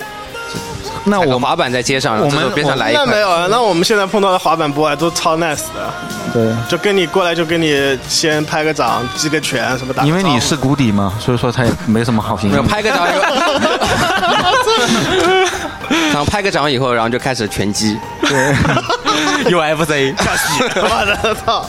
[1.05, 3.05] 那我滑板在街上，我们边上来一块。
[3.05, 5.91] 那没有啊，那我们现在碰到的滑板博爱都超 nice 的，
[6.33, 10.19] 对，就跟你过来就跟你先拍个掌、击个拳什么打个招呼。
[10.19, 12.63] 因为你是谷底嘛，所以说他也没什么好心没有。
[12.63, 13.59] 拍个掌以后，
[16.11, 17.97] 然后拍个掌以后，然后就开始拳击。
[19.49, 20.13] 有 FC，
[20.75, 21.65] 我操！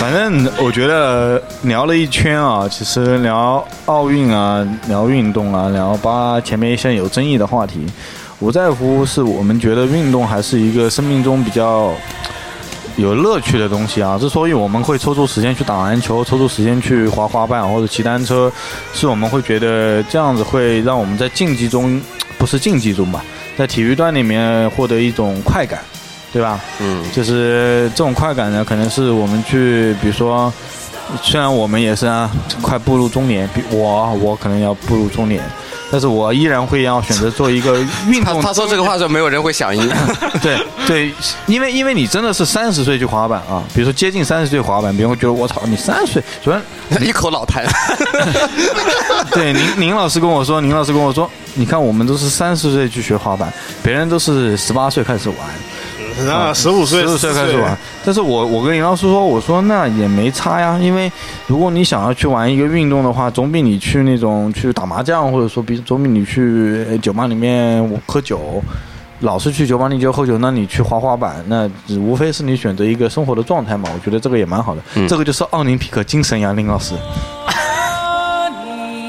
[0.00, 7.86] 反正我觉得聊了一圈啊，其实聊奥运啊，聊运动啊，聊把前面一些有争议的话题，
[8.40, 11.92] 无在乎是我们觉得运动还是一个生命中比较
[12.96, 14.18] 有乐趣的东西啊。
[14.18, 18.50] 之所以我们会抽出时间去打篮球，抽出时间去滑滑板或者骑单车，
[18.92, 22.00] 是我们会觉得这样子会让我们在竞技中，
[22.38, 23.22] 不是竞技中吧，
[23.56, 25.80] 在体育段里面获得一种快感。
[26.34, 26.60] 对吧？
[26.80, 30.52] 嗯，就是这种快感呢，可能是我们去，比如说，
[31.22, 32.28] 虽然我们也是啊，
[32.60, 35.40] 快步入中年，比我我可能要步入中年，
[35.92, 37.78] 但是我依然会要选择做一个
[38.08, 38.42] 运动。
[38.42, 39.88] 他他说这个话的时候，没有人会响应。
[40.42, 40.58] 对
[40.88, 41.14] 对，
[41.46, 46.58] 因为因为你真的是三十岁去滑板啊，比如说接近三十岁滑板，别人会觉得我操，你三十岁，主要
[46.98, 47.62] 一口老痰。
[49.30, 53.52] 对，宁宁老师跟我说，宁老师跟我说，你看我们都是三十岁去学滑板，
[53.84, 55.38] 别人都是十八岁开始玩。
[56.30, 61.10] 啊，十五岁、十五岁开始玩，但是我我跟林老师说，我说那也没差呀，因为
[61.46, 68.62] 如果你想要去玩一个运动的话，总比你去那种去打麻将，或者说比总比你去呃酒吧里面喝酒，
[69.20, 75.08] 老是去酒吧里就喝酒，那你去滑滑板，那只无非是你选择一个生活的状态嘛，我觉得这个也蛮好的，嗯。
[75.08, 76.94] 这个就是奥林匹克精神呀，林老师，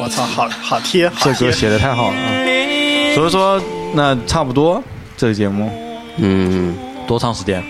[0.02, 1.34] 我操，好好贴，好贴。
[1.34, 3.62] 这歌写的太好了啊，所以说
[3.94, 4.84] 那差不多
[5.16, 5.70] 这个节目。
[6.18, 6.74] 嗯，
[7.08, 7.64] 多长时间？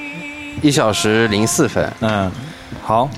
[0.61, 1.91] 一小时零四分。
[1.99, 2.31] 嗯，
[2.81, 3.09] 好，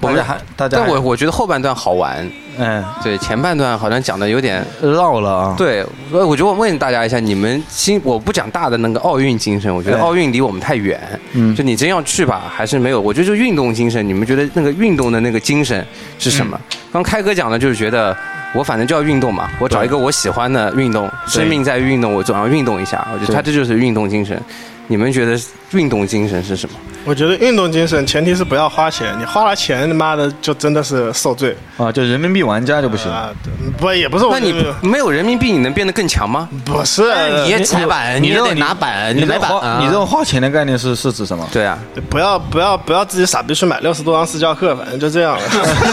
[0.00, 5.54] 我们还大家还但我我觉得后半段好玩，嗯，对，前半段好像讲的有点绕了啊。
[5.58, 11.00] 对，所以我就问大家一下，你们心我不讲大的那个奥运精神，我觉得哎奥运离我们太远。
[11.32, 13.00] 嗯就你真要去吧，还是没有。
[13.00, 15.84] 我觉得就运动精神，你们觉得那个运动的那个精神
[16.18, 16.56] 是什么？
[16.70, 18.16] 嗯刚开哥讲的就是觉得
[18.54, 23.04] 我反正就要运动嘛，我找一个我喜欢的运动，生命在于运动，我总要运动一下。
[23.12, 24.40] 我觉得他这就是运动精神。
[24.86, 25.40] 你们觉得
[25.72, 26.76] 运动精神是什么？
[27.06, 31.92] 我觉得运动精神前提是不要花钱，你花了钱，他妈的就真的是受罪啊！
[31.92, 33.28] 就人民币玩家就不行啊！
[33.76, 36.48] 不也不是我那你没有人民币，你能变得更强吗？
[36.64, 37.02] 不是，
[37.44, 39.78] 你也踩板，你也得拿板，你这买板啊。
[39.82, 41.46] 你这种花钱的概念是是指什么？
[41.52, 41.78] 对啊，
[42.08, 45.38] 不要不要不要自己傻逼去买六十多张私教课，反正就这样。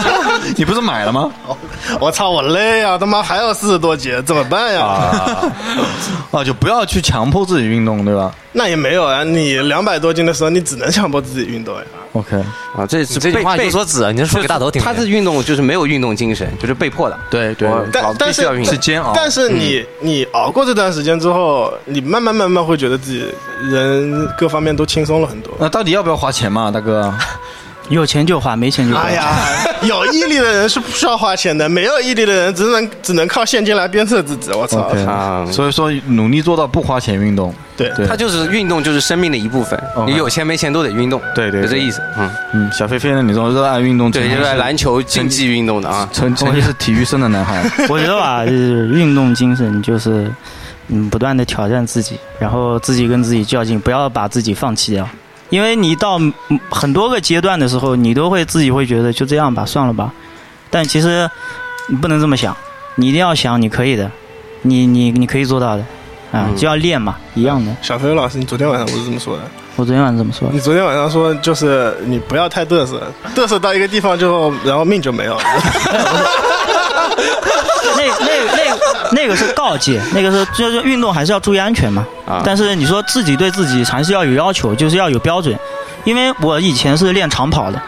[0.56, 1.30] 你不是买了吗？
[2.00, 2.96] 我操，我累啊！
[2.96, 5.10] 他妈还有四十多节，怎么办呀？
[6.30, 11.82] 啊，就不要去强迫自己运动，对吧那也没有啊，你两百多斤的时候，你只能强迫自己运动呀。
[12.14, 12.36] ？OK，
[12.76, 14.82] 啊，这是这句话就说子，你是说给大头听。
[14.82, 17.18] 他是运动就是没有运动精神，就是被迫的。
[17.30, 18.72] 对对但但是要运动。
[18.72, 19.12] 是煎熬。
[19.14, 23.24] 但是你你熬过这段时间之后，你慢慢慢慢会觉得自己
[23.70, 25.54] 人各方面都轻松了很多。
[25.58, 27.12] 那到底要不要花钱嘛，大哥？
[27.88, 29.02] 有钱就花，没钱就花。
[29.02, 29.36] 哎呀，
[29.82, 34.50] 有毅力的人是不需要花钱的，没有毅力的人只能只能靠现金来鞭策自己。
[34.52, 34.88] 我操
[35.50, 37.54] 所以说努力做到不花钱运动。
[37.74, 39.82] 对对他就是运动，就是生命的一部分。
[40.06, 42.00] 你有钱没钱都得运动，对对对就这意思。
[42.18, 43.22] 嗯，嗯，小飞飞呢？
[43.22, 46.08] 你这种热爱运动，对，热爱篮球竞技运动的啊。
[46.12, 47.62] 成成绩 是体育生的男孩。
[47.88, 50.30] 我觉得吧，就是运动精神就是，
[50.88, 55.08] 嗯，不断的挑战自己，然后自己跟自己较劲，不要把自己放弃掉。
[55.52, 56.32] 因为你到嗯
[56.70, 60.10] 很多个阶段的时候，你都会自己会觉得就这样吧，算了吧。
[60.70, 61.28] 但其实
[61.88, 62.56] 你不能这么想，
[62.94, 64.10] 你一定要想你可以的，
[64.62, 65.82] 你你你可以做到的，
[66.32, 67.76] 啊，嗯就要练嘛，一样的。
[67.82, 69.42] 小飞老师，你昨天晚上不是这么说的？
[69.76, 70.60] 我昨天晚上这么说的你。
[70.60, 73.02] 昨天晚上说就是你不要太嘚瑟，
[73.36, 75.44] 嘚瑟到一个地方之后，然后命就没有了。
[78.06, 82.06] 那那那那个是告诫，那个是就是运动还是要注意安全嘛。
[82.26, 85.56] 啊但是你说自己对自己还是要有要求，就是要有标准。
[86.04, 87.80] 因为我以前是练长跑的，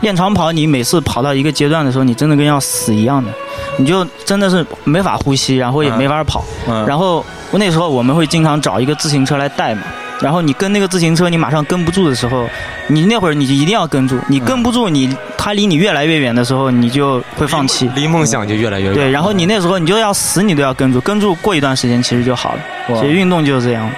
[0.00, 3.30] 练长跑你每次跑到一个阶段的时候，你真的跟要死一样的，
[3.78, 6.44] 你就真的是没法呼吸，然后也没法跑。
[6.68, 9.82] 嗯，然后那时候我们会经常找一个自行车来带嘛。
[10.20, 12.46] 然后你跟那个自行车，你马上跟不住的时候，
[12.86, 14.16] 你那会儿你就一定要跟住。
[14.28, 15.12] 你跟不住你，
[15.44, 17.90] 它离你越来越远的时候，你就会放弃。
[17.96, 18.94] 离梦想就越来越远。
[18.94, 22.60] 对，然后你那时候你就要死，你都要跟住，跟住过一段时间其实就好了。
[23.00, 23.90] 其实运动就是这样。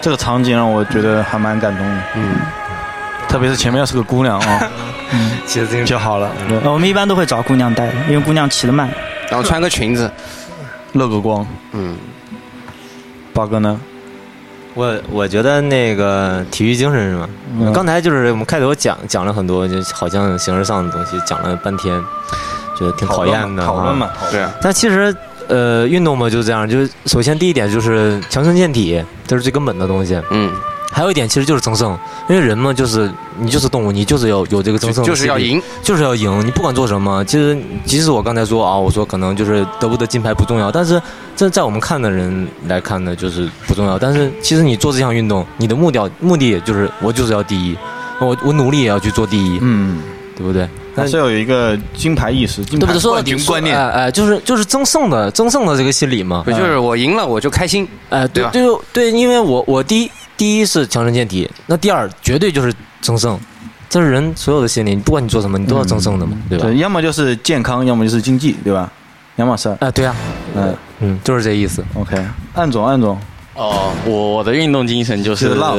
[0.00, 2.02] 这个场景让我觉得还蛮感动的。
[2.14, 2.36] 嗯，
[3.28, 4.70] 特别是前面要是个姑娘啊，
[5.44, 6.30] 其实这就好了。
[6.64, 8.88] 我们一般都会找姑娘带，因为姑娘骑得慢。
[9.28, 10.08] 然后穿个裙子，
[10.92, 11.44] 露个光。
[11.72, 11.96] 嗯，
[13.34, 13.80] 八哥呢？
[14.74, 17.28] 我我觉得那个体育精神是吗？
[17.58, 22.00] 嗯刚才就是我们开头讲讲了很多，就好像形式上的东西，讲了半天，
[22.78, 23.64] 觉得挺讨厌的。
[23.64, 25.14] 讨论嘛啊。，对啊，但其实，
[25.48, 30.18] 呃，运动嘛就这样，就是首先第一点就是强身健体，这是最根本的东西。
[30.30, 30.50] 嗯，
[30.92, 35.60] 还有一点其实就是争胜，因为人嘛就是你就是动物，你就是要有这个争胜就是要赢。
[35.82, 41.00] 就是要赢，你不管做什么，其实即使我刚才说啊，我说可能就是得不得金牌不重要，但是
[41.34, 43.98] 这在我们看的人来看呢，就是不重要。
[43.98, 47.76] 但是其实你做这项运动，你的目标目的也就是我就是要第一，
[48.20, 50.00] 我我努力也要去做第一，嗯，
[50.36, 50.68] 对不对？
[50.94, 53.00] 但是要有一个金牌意识，金牌对？
[53.00, 53.74] 冠军观念。
[53.74, 56.52] 哎哎，就是就是争胜的争胜的这个心理嘛不。
[56.52, 63.38] 就是我赢了我就开心，哎，对吧对对对，因为我我第一第一是强身健体，那第二绝对就是增胜，
[63.88, 66.64] 这是人所有的心理，不管你做什么，你都要增胜的嘛，对吧？
[66.64, 68.90] 对，要么就是健康，要么就是经济，对吧？
[69.36, 69.74] 两码事。
[69.80, 70.14] 哎，对啊，
[70.54, 71.82] 嗯嗯，就是这意思。
[71.94, 72.22] ，OK。
[72.54, 73.18] 暗总，暗总，
[73.54, 75.76] 哦，我我的运动精神就是就是浪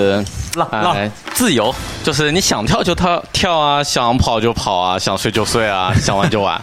[0.55, 6.61] 浪浪自由，就是你想跳就跳跳啊，想跑就跑啊，想睡就睡啊， 想玩就玩。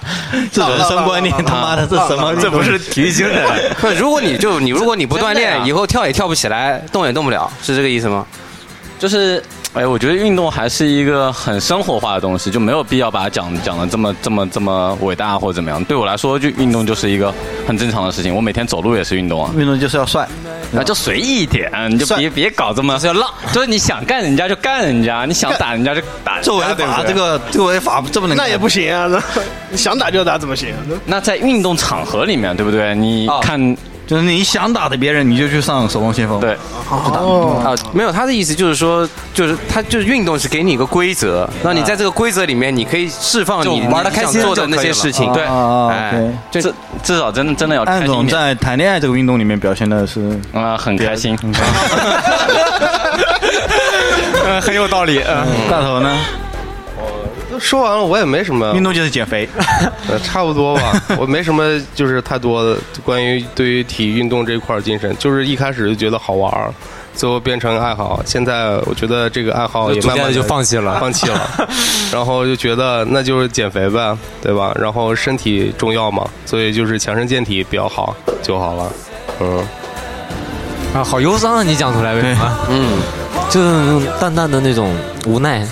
[0.52, 2.34] 这人生观念，他妈的，这什么？
[2.36, 3.72] 这不是体育精神。
[3.80, 8.24] 不， 如果你就你如果你不锻炼，以后跳也跳不起来，动也动不了，是这个意思吗？
[9.00, 9.42] 就是，
[9.72, 15.82] 哎，我觉得运动还是一个很生活化的东西，就没有必要把它讲讲的这么这么这么伟大或者怎么样。
[15.84, 17.32] 对我来说，就运动就是一个
[17.68, 18.34] 很正常的事情。
[18.34, 19.52] 我每天走路也是运动啊。
[19.56, 20.28] 运动就是要帅，
[20.72, 26.50] 那就随意一点，你就别别搞这么是要浪，就是你想干人家就干人家，你想打人家就打人家。
[26.50, 28.36] 这违对不对法，这个这个违法，这么能。
[28.36, 29.22] 那也不行啊，那
[29.70, 30.74] 你 想打就打怎么行？
[31.06, 32.92] 那在运动场合里面，对不对？
[32.96, 33.76] 你哦看，
[34.10, 36.40] 就是你想打的别人，你就去上守望先锋。
[36.40, 36.56] 对，
[36.90, 45.32] 哦，啊，没有，他的意思就是说，就是他就是运动是给你一个规则，那你在这个规则里面，你可以释放就你玩的开心做的那些事情。
[45.32, 46.28] 对啊哎。
[46.50, 48.28] 就至至少真的真的要开暗总心。
[48.30, 50.20] 在谈恋爱这个运动里面表现的是，
[50.52, 51.38] 啊，很开心，
[54.60, 55.22] 很有道理。
[55.24, 56.16] 嗯，大头呢？
[57.60, 59.48] 说完了，我也没什么运动就是减肥，
[60.08, 61.00] 呃，差不多吧。
[61.18, 66.72] 我没什么就是太多的关于对于体育运动这一块儿精神，就是一开始就觉得好玩儿，
[67.14, 68.20] 最后变成爱好。
[68.24, 71.68] 现在我觉得这个爱好也慢慢地 就放弃了放弃了。
[72.10, 74.72] 然后就觉得那就是减肥呗，对吧？
[74.80, 78.92] 然后身体重要嘛，所以就是强身健体比较好就好了。
[79.40, 79.58] 嗯，
[80.94, 81.62] 啊，好忧伤啊！
[81.62, 82.58] 你讲出来为什么？
[82.70, 82.98] 嗯，
[83.50, 84.92] 就是淡淡的那种
[85.26, 85.66] 无奈。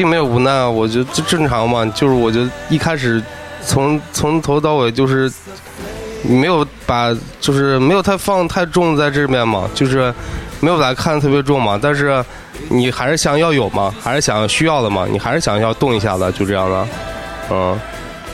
[0.00, 1.84] 并没有无奈，我觉得这正常嘛。
[1.94, 3.22] 就是我觉得一开始
[3.62, 5.30] 从从头到尾就是
[6.22, 10.10] 没有把就是没有太放太重在这边嘛，就是
[10.60, 11.78] 没有把它看得特别重嘛。
[11.82, 12.24] 但是
[12.70, 16.88] 你还是想要有嘛，还是想需要的嘛，你还是想要动一下的，就这样的。
[17.50, 17.78] 嗯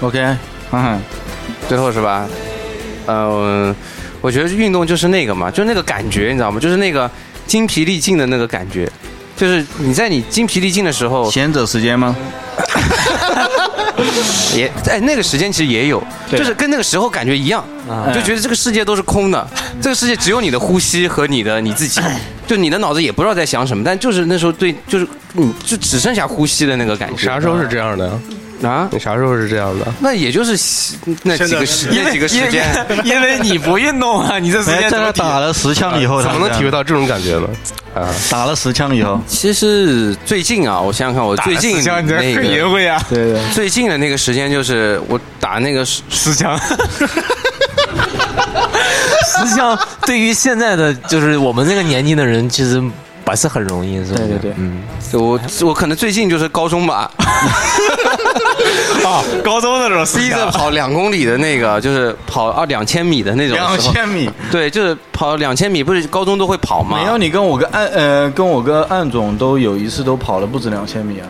[0.02, 0.36] ，OK，
[0.70, 1.02] 嗯，
[1.68, 2.28] 最后是吧？
[3.08, 3.74] 嗯、
[4.20, 6.60] 我觉得运动就是那个嘛，就那个感觉，你知道吗？
[6.60, 7.10] 就是那个
[7.44, 8.88] 精疲力尽的那个感觉，
[9.36, 12.16] 就是你在你精疲力尽的时候，闲者时间吗？
[14.56, 17.68] 也哎，那个时间其实也有，对就是跟那个时候感觉一样，啊
[18.14, 19.46] 就觉得这个世界都是空的，
[19.80, 22.00] 这个世界只有你的呼吸和你的你自己，
[22.46, 27.24] 就你的脑子也不知道在想什么，但就是那时候对，就是你就只剩下呼吸的那个感觉。
[27.24, 28.18] 啥时候是这样的？
[28.62, 28.88] 啊？
[28.90, 29.86] 你啥时候是这样的？
[30.00, 30.52] 那也就是
[31.22, 32.64] 那几个时那几个时间，
[33.04, 37.48] 因为你不运动啊，你这时间在他间怎么体打了十枪以后，怎么能体会到这种感觉呢？
[37.94, 42.02] 啊，打了十枪以后，其实最近啊，我想想看，我最近那
[42.34, 42.98] 个会啊？
[43.10, 46.58] 对对，最近的那个时间就是我打那个十枪。
[49.26, 52.80] 实际上，对于现在的就是我们这个年纪的人，其实
[53.24, 54.18] 不是很容易，是吧？
[54.18, 57.10] 对对对嗯，我我可能最近就是高中吧，
[59.04, 63.56] 啊，高中的时候逼着跑两公里的那个，就是跑二两千米的那种。
[63.56, 64.30] 两千米。
[64.50, 66.98] 对，就是跑两千米，不是高中都会跑吗？
[66.98, 71.26] 没有，你跟我跟安呃跟我跟安总都有一次都跑了不止两千米啊。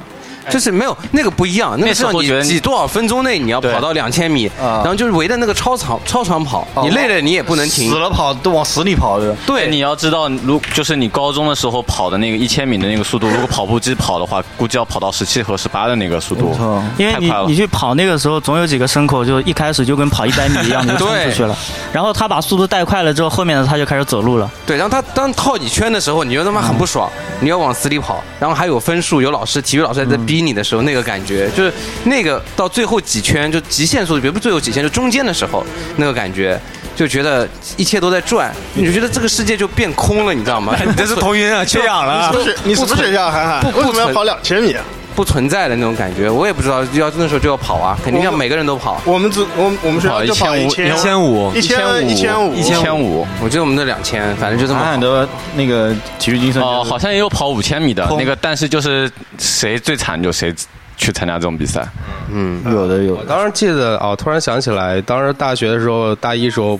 [0.50, 7.96] 就是没有那个不一样，那个是你几多少分钟内你要跑到两千米，啊然后就是围着那个操场操场跑，你累了你也不能停死。
[7.96, 9.34] 了跑都往死里跑的。
[9.46, 16.56] 对，你要知道，如就是你高中的时候跑的那个一千米的那个速度，如果跑步机跑的话，估计要跑到十七和十八的那个速度。
[16.98, 21.56] 因为你太快了你去跑那个时候，总有几个牲口就一开始就跟跑一百米一样，你就冲出去了。
[21.92, 24.50] 然后他把速度带快了之后，后面的他就开始走路了。
[24.66, 31.72] 对，然后他当套你圈的时候，你就他妈很不爽，你要往死里跑，然后还有分数，有老师，体育老师还在逼你的时候，那个感觉就是
[32.04, 35.64] 那个到最后几圈就极限速度，别不最后几圈，就中间的时候
[35.96, 36.58] 那个感觉。
[36.96, 40.74] 就觉得一切都在转，你就觉得这个世界就变空了，你知道吗？
[40.82, 42.32] 你这是头晕啊，缺氧了啊。
[42.32, 43.72] 不是你什么学校，涵涵？
[43.74, 44.82] 为什么要跑两千米啊？
[45.16, 49.00] 不存在的那种感觉，我也不知道，要那时候就要跑啊，肯定要每个人都跑。
[49.06, 53.26] 我们只我们我们学校就跑一千五一千五，一千一千五一千五。
[53.42, 54.84] 我记得我们的两千，反正就这么跑。
[54.84, 60.54] 韩寒的那个体育精神哦，好像也有跑五千米的那个，但是就是谁最惨就谁
[60.98, 61.86] 去参加这种比赛。
[62.30, 63.22] 嗯，有的有的。
[63.22, 66.78] 我当时记得哦，突然想起来，当时大学的时候，大一时候，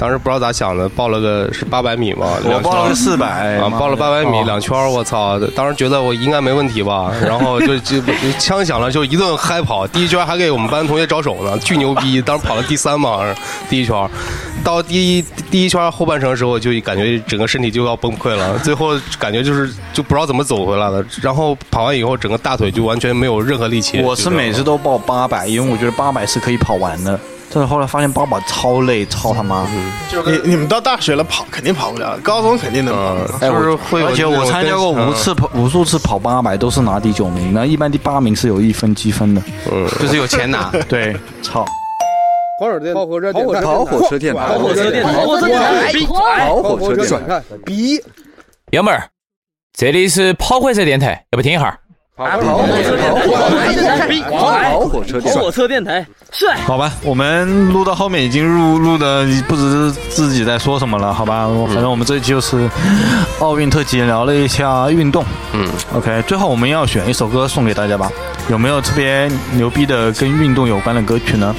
[0.00, 5.38] 当时不知道咋想的，报了个是八百米嘛，我报了个四百啊，报了八百米哦两圈儿，我操！
[5.54, 8.00] 当时觉得我应该没问题吧， 然后就就
[8.38, 9.86] 枪响了，就一顿嗨跑。
[9.86, 12.22] 第一圈还给我们班同学招手呢，巨牛逼！
[12.22, 13.20] 当时跑了第三嘛，
[13.68, 14.08] 第一圈，
[14.64, 21.04] 到第一第一圈后半程的时候，就感觉整个身体就要崩溃了，最后感觉就是就不知道怎么走回来了。
[21.20, 24.00] 然后跑完以后，整个大腿就完全没有任何力气。
[24.00, 27.20] 我是每次都报八百，因为我觉得八百是可以跑完的。
[27.52, 29.66] 但是后来发现八百超累，超他妈。
[30.24, 33.16] 你你们到大学了跑肯定跑不了，高中肯定能跑。
[33.40, 37.52] 哎，就是我会有而且我参加过无次跑无数次跑八百，都是拿第九名。
[37.52, 39.42] 那一般第八名是有一分积分的。
[39.70, 40.70] 嗯，就是有钱拿。
[40.88, 41.64] 对，操。
[42.60, 45.92] 跑火电，跑火车电台，跑火车电台，跑火车电台，跑火车电台，
[46.46, 47.98] 跑火车电台，逼。
[48.70, 49.08] 爷们儿，
[49.72, 51.78] 这里是跑火车电台，要不听一下儿？
[52.28, 53.14] 跑火车电
[53.98, 56.56] 台，跑火车电台，跑火车电台，帅。
[56.66, 61.48] 好吧，我们录到后面已经录录的不知自己在说什么了，好吧？
[61.68, 62.68] 反正我们这一期就是
[63.38, 65.24] 奥运特辑，聊了一下运动。
[65.52, 68.10] 嗯，OK，最后我们要选一首歌送给大家吧。
[68.48, 71.54] 有没有特别牛逼的跟运动有关的歌曲呢？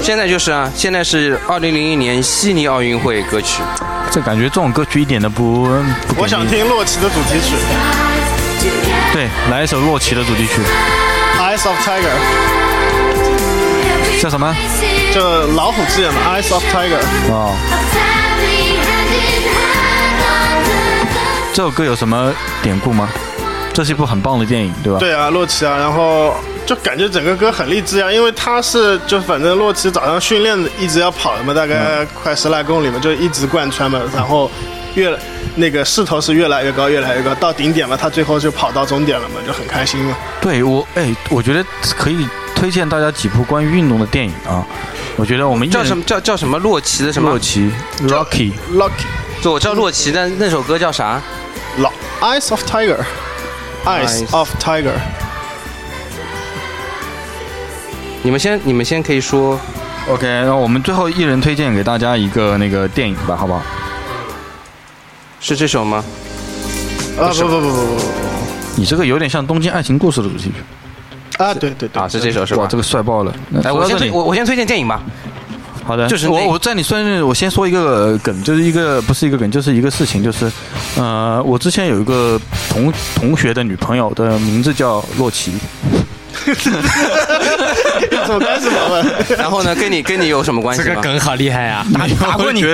[0.00, 3.62] 现在就是啊，现在是二零零一年悉尼奥运会歌曲。
[4.10, 6.20] 这感觉这种歌曲一点都不不。
[6.20, 7.54] 我想听洛奇的主题曲
[9.14, 10.62] 对，来一首洛奇的主题曲，
[11.38, 12.14] 《Eyes of Tiger》，
[14.22, 14.56] 叫什么？
[15.12, 16.96] 就老虎之眼的《Eyes of Tiger》。
[17.30, 17.54] 哦，
[21.52, 22.32] 这首歌有什么
[22.62, 23.06] 典故吗？
[23.74, 24.98] 这是一部很棒的电影，对吧？
[24.98, 26.34] 对啊，洛奇啊，然后
[26.64, 34.50] 就感觉整个歌很励志啊，因为他是就反正洛奇早上训练一直要跑的嘛，大概快十来公里嘛，就一直贯穿嘛，然后
[34.94, 35.18] 越
[35.56, 40.16] 那个势头是越来越高，越来越高，到顶点了，他最后就跑到终点了嘛，就很开心嘛。
[40.40, 41.64] 对我，哎，我觉得
[41.96, 44.64] 可以推荐大家几部关于运动的电影啊。
[45.16, 47.70] 我觉得我们叫什么叫叫什么洛奇的什么洛奇
[48.02, 48.90] Rocky Rocky，
[49.42, 51.20] 对，我知道洛奇，但那首歌叫啥？
[51.78, 51.90] 老
[52.20, 54.92] Eyes of Tiger，Eyes Eyes of Tiger。
[58.22, 59.58] 你们先，你们先可以说。
[60.08, 63.62] OK，那我们最后一人推荐给大家一个那个电影吧，好不好？
[65.42, 66.02] 是这首吗？
[67.18, 68.02] 啊不不不不不不
[68.76, 70.54] 你这个有点像《东京爱情故事》的主题曲。
[71.36, 72.68] 啊，对对对，啊，是这首是吧哇，？
[72.68, 73.34] 这个帅爆了！
[73.64, 75.02] 哎，我先推我我先推荐电影吧。
[75.84, 80.50] 好的，就是我我在你算是我先说一个梗，就是一个不是一个梗，就是一个事情，就是
[80.96, 82.40] 呃，我之前有一个
[82.70, 85.52] 同同学的女朋友的名字叫洛奇，
[88.26, 89.06] 怎么开始访问？
[89.38, 90.88] 然后呢，跟你跟你有什么关系吗？
[90.88, 91.84] 这个梗好厉害啊！
[91.94, 92.64] 打 打过你，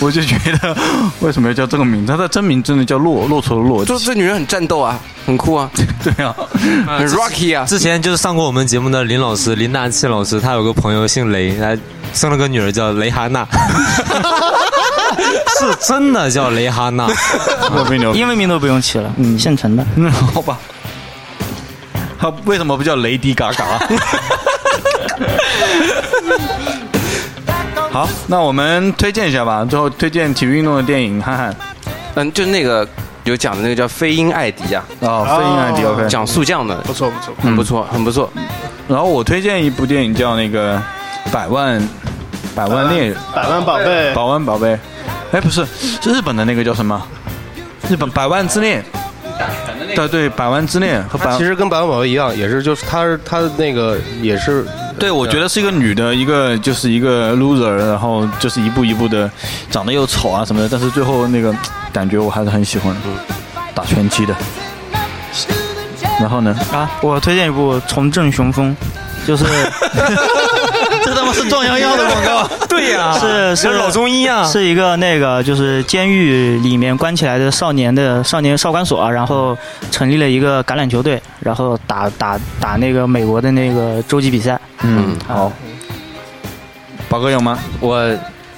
[0.00, 0.76] 我就觉得
[1.20, 2.12] 为什么要叫这个名字？
[2.12, 5.70] 她的真名真的叫骆骆驼的骆就奇，这女人很战斗啊，很酷啊，
[6.02, 6.34] 对啊，
[6.86, 7.64] 很 rocky 啊。
[7.64, 11.76] 之前就是上过我们节目的林老师林大气老师，他有个朋友姓雷，他
[12.12, 13.46] 生了个女儿叫雷哈娜，
[15.58, 17.08] 是真的叫雷哈娜。
[18.14, 19.84] 英文名都不用起了，嗯，现成的。
[19.96, 20.58] 嗯，好吧。
[22.18, 23.78] 他为什么不叫雷迪嘎嘎？
[27.90, 29.64] 好，那我们推荐一下吧。
[29.64, 31.56] 最后推荐体育运动的电影，憨憨。
[32.14, 32.86] 嗯，就那个
[33.24, 38.30] 有讲的那个叫《飞鹰艾迪》啊，哦，飞鹰艾迪，OK，讲速降的，不错不错，很不错，很不错。
[38.88, 40.76] 然后我推荐一部电影叫那个
[41.32, 41.80] 《百万
[42.54, 44.78] 百万猎人》，百万宝贝百万宝贝。
[45.32, 45.64] 哎，不是，
[46.02, 47.00] 是日本的那个叫什么？
[47.88, 48.84] 日本百万之恋。
[49.94, 54.66] 对对，百万之恋和百其实跟百万宝贝一样，也是就是他是他那个也是
[54.98, 59.30] 对，我觉得是一个女的，一个就是一个 loser，然后就是一步一步的
[59.70, 61.54] 长得又丑啊什么的，但是最后那个
[61.92, 62.94] 感觉我还是很喜欢，
[63.74, 64.34] 打拳击的。
[66.20, 66.56] 然后呢？
[66.72, 68.76] 啊，我推荐一部《重振雄风》，
[69.26, 69.44] 就是
[71.08, 72.48] 这他妈是壮阳药的广告。
[72.68, 79.56] 对呀、是是老中医啊，是一个那个就是监狱里面关起来的少年的少年少管所，然后
[79.90, 84.60] 成立了一个橄榄球队，然后打打打那个美国的那个洲际比赛。
[84.82, 85.50] 嗯，好。
[87.08, 87.58] 宝哥有吗？
[87.80, 88.06] 我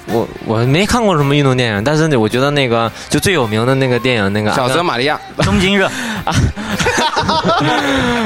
[0.07, 5.87] 我我没看过什么运动电影，但是呢，我觉得那个就最有名的那个电影，那个小泽玛利亚，东京热
[6.25, 6.33] 啊，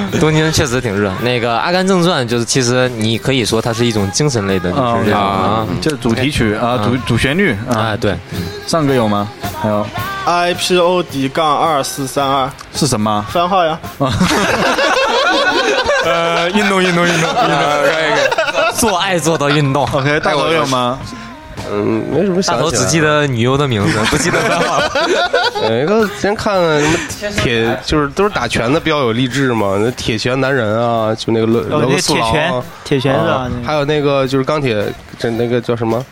[0.19, 1.11] 东京确实挺热。
[1.21, 8.15] 那个《阿甘正传》就是其实你可以说它是一种精神类的，就是这样啊，就是主题曲啊，主主旋律啊，对。
[8.65, 9.27] 上个有吗？
[9.61, 9.85] 还有
[10.25, 13.23] I P O D 杠二四三二是什么？
[13.31, 13.77] 番号呀。
[16.03, 19.83] 呃，运动运动运动运动，做爱做到运动。
[19.91, 20.97] OK，大头有吗？
[21.71, 22.55] 嗯，没什么想。
[22.55, 24.81] 大头只记得女优的名字， 不记得番号。
[25.69, 26.87] 有一个之前看了什
[27.27, 29.77] 么铁，就是都是打拳的，比较有励志嘛。
[29.79, 34.85] 那铁拳男人啊，就那个罗哦那个罗斯郎铁拳铁拳是吧啊还有那个就是钢铁，
[35.17, 36.03] 这那个叫什么？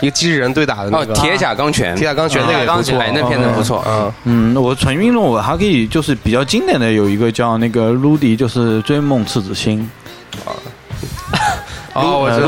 [0.00, 4.12] 一个机器人对打的那个哦铁甲钢拳铁甲钢拳那个也不错，哎那片子不错嗯。
[4.54, 9.90] 嗯，我纯运动我还可以，就是比较经典的有一个叫那个卢迪，就是追梦赤子心。
[11.94, 12.40] 哦，我知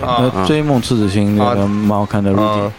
[0.00, 2.72] 道追梦赤子心那个蛮好看的卢迪。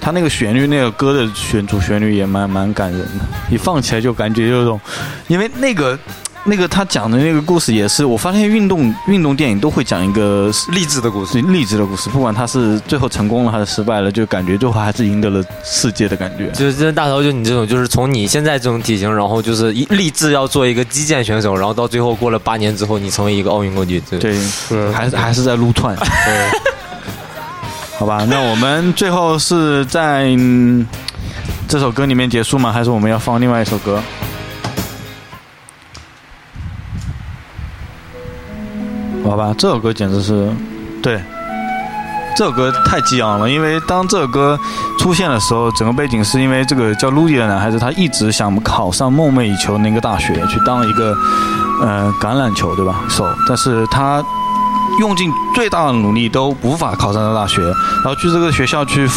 [0.00, 4.80] 他那个旋律，那个歌的旋主旋律也蛮蛮感人的，一放起来就感觉有种，
[5.28, 5.96] 因为那个
[6.44, 16.50] 那个他讲的那个故事也是，我发现运动运动电影都会讲一个励志的故事，励志的故事，不管他是最后成功了还是失败了，就感觉最后还是赢得了世界的感觉。
[16.50, 24.02] 就是这大头，就你这种，就是从你现在这种体型，然后就是一立志要做一个击剑选手，然后到最后过了八年之后，你成为一个奥运冠军。
[24.10, 24.36] 对，
[24.92, 25.94] 还是还是在撸串。
[26.02, 26.02] 对
[27.98, 30.84] 好吧，那我们最后是在、嗯
[31.68, 32.70] 这首歌里面结束吗？
[32.70, 34.02] 还是我们要放另外一首歌？
[39.32, 40.46] 好吧，这首歌简直是，
[41.02, 41.18] 对，
[42.36, 43.48] 这首歌太激昂了。
[43.48, 44.60] 因为当这首歌
[44.98, 51.16] 出现的时候，整个背景是因为这个叫卢迪的男孩子，他一直想考上梦寐以求那个大学，去当一个
[51.80, 54.22] 呃橄榄球对吧手，但是他
[55.00, 59.08] 用尽最大的努力都无法考上这个大学，然后去这个学校去，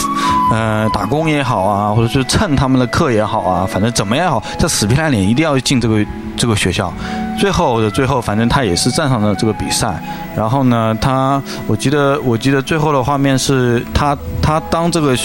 [0.52, 6.06] 呃，打工也好啊，或者是蹭他们的课也好啊，反正怎么样也好，这死皮赖脸一定要进这个
[6.38, 6.92] 这个学校。
[7.38, 10.02] 最后的最后，反正他也是站上了这个比赛。
[10.38, 15.16] 然后呢，他我记得我记得最后的画面是他他当这个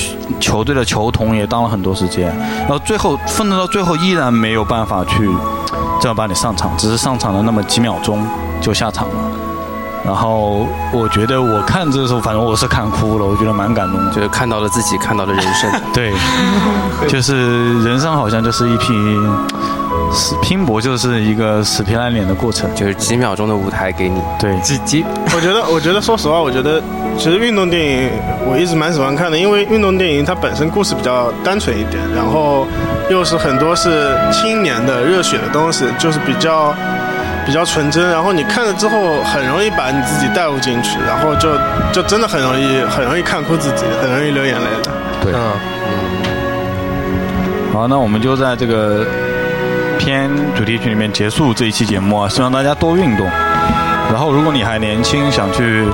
[0.41, 2.27] 球队的球童也当了很多时间，
[2.59, 5.29] 然后最后奋斗到最后依然没有办法去
[6.01, 8.27] 正儿八经上场，只是上场了那么几秒钟
[8.61, 9.30] 就下场了。
[10.05, 14.11] 然后我觉得我看这时候，反正我是看哭了，我觉得蛮感动的。
[14.13, 15.71] 就是看到了自己，看到了人生。
[15.93, 16.13] 对，
[17.07, 18.95] 就是人生好像就是一匹
[20.13, 24.21] 死拼搏，就是一个死皮赖脸的过程，就是几秒钟的舞台给你。
[24.39, 25.05] 对，几几。
[25.35, 26.83] 我觉得，我觉得，说实话，我觉得
[27.17, 28.11] 其实运动电影
[28.47, 32.67] 我一直蛮喜欢看的，因为运动电影它本身故事比较单纯一点，然后
[33.11, 36.75] 又是很多是青年的热血的东西，就是比较
[37.51, 41.49] 比较纯真，然后你看了之后很容易把你自己带入进去，然后就
[41.93, 44.93] 就真的很容易很容易看哭自己，很容易流眼泪的。
[45.21, 45.59] 对，嗯，
[47.73, 49.05] 好，那我们就在这个
[49.99, 53.27] 片主题曲里面结束这一期节目啊，希望大家多运动。
[53.27, 55.89] 然后，如果你还年轻，想去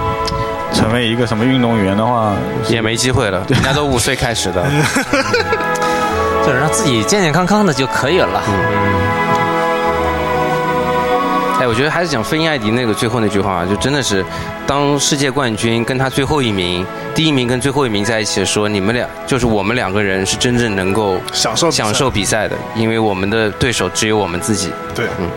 [0.74, 2.34] 成为一个什么运动员的话，
[2.68, 4.62] 也没机会了，人家都五岁开始的，
[6.44, 8.42] 就是让自己健健康康的就可以了。
[11.66, 14.24] 哎，我觉得还是讲菲尼艾迪那个最后那句话，就真的是，
[14.68, 24.70] 当世界冠军跟他最后一名，第一名跟最后一名在一起的时候，你们俩就是我们两个人是真正能够享受享受比赛的，因为我们的对手只有我们自己。
[24.94, 25.28] 对，嗯。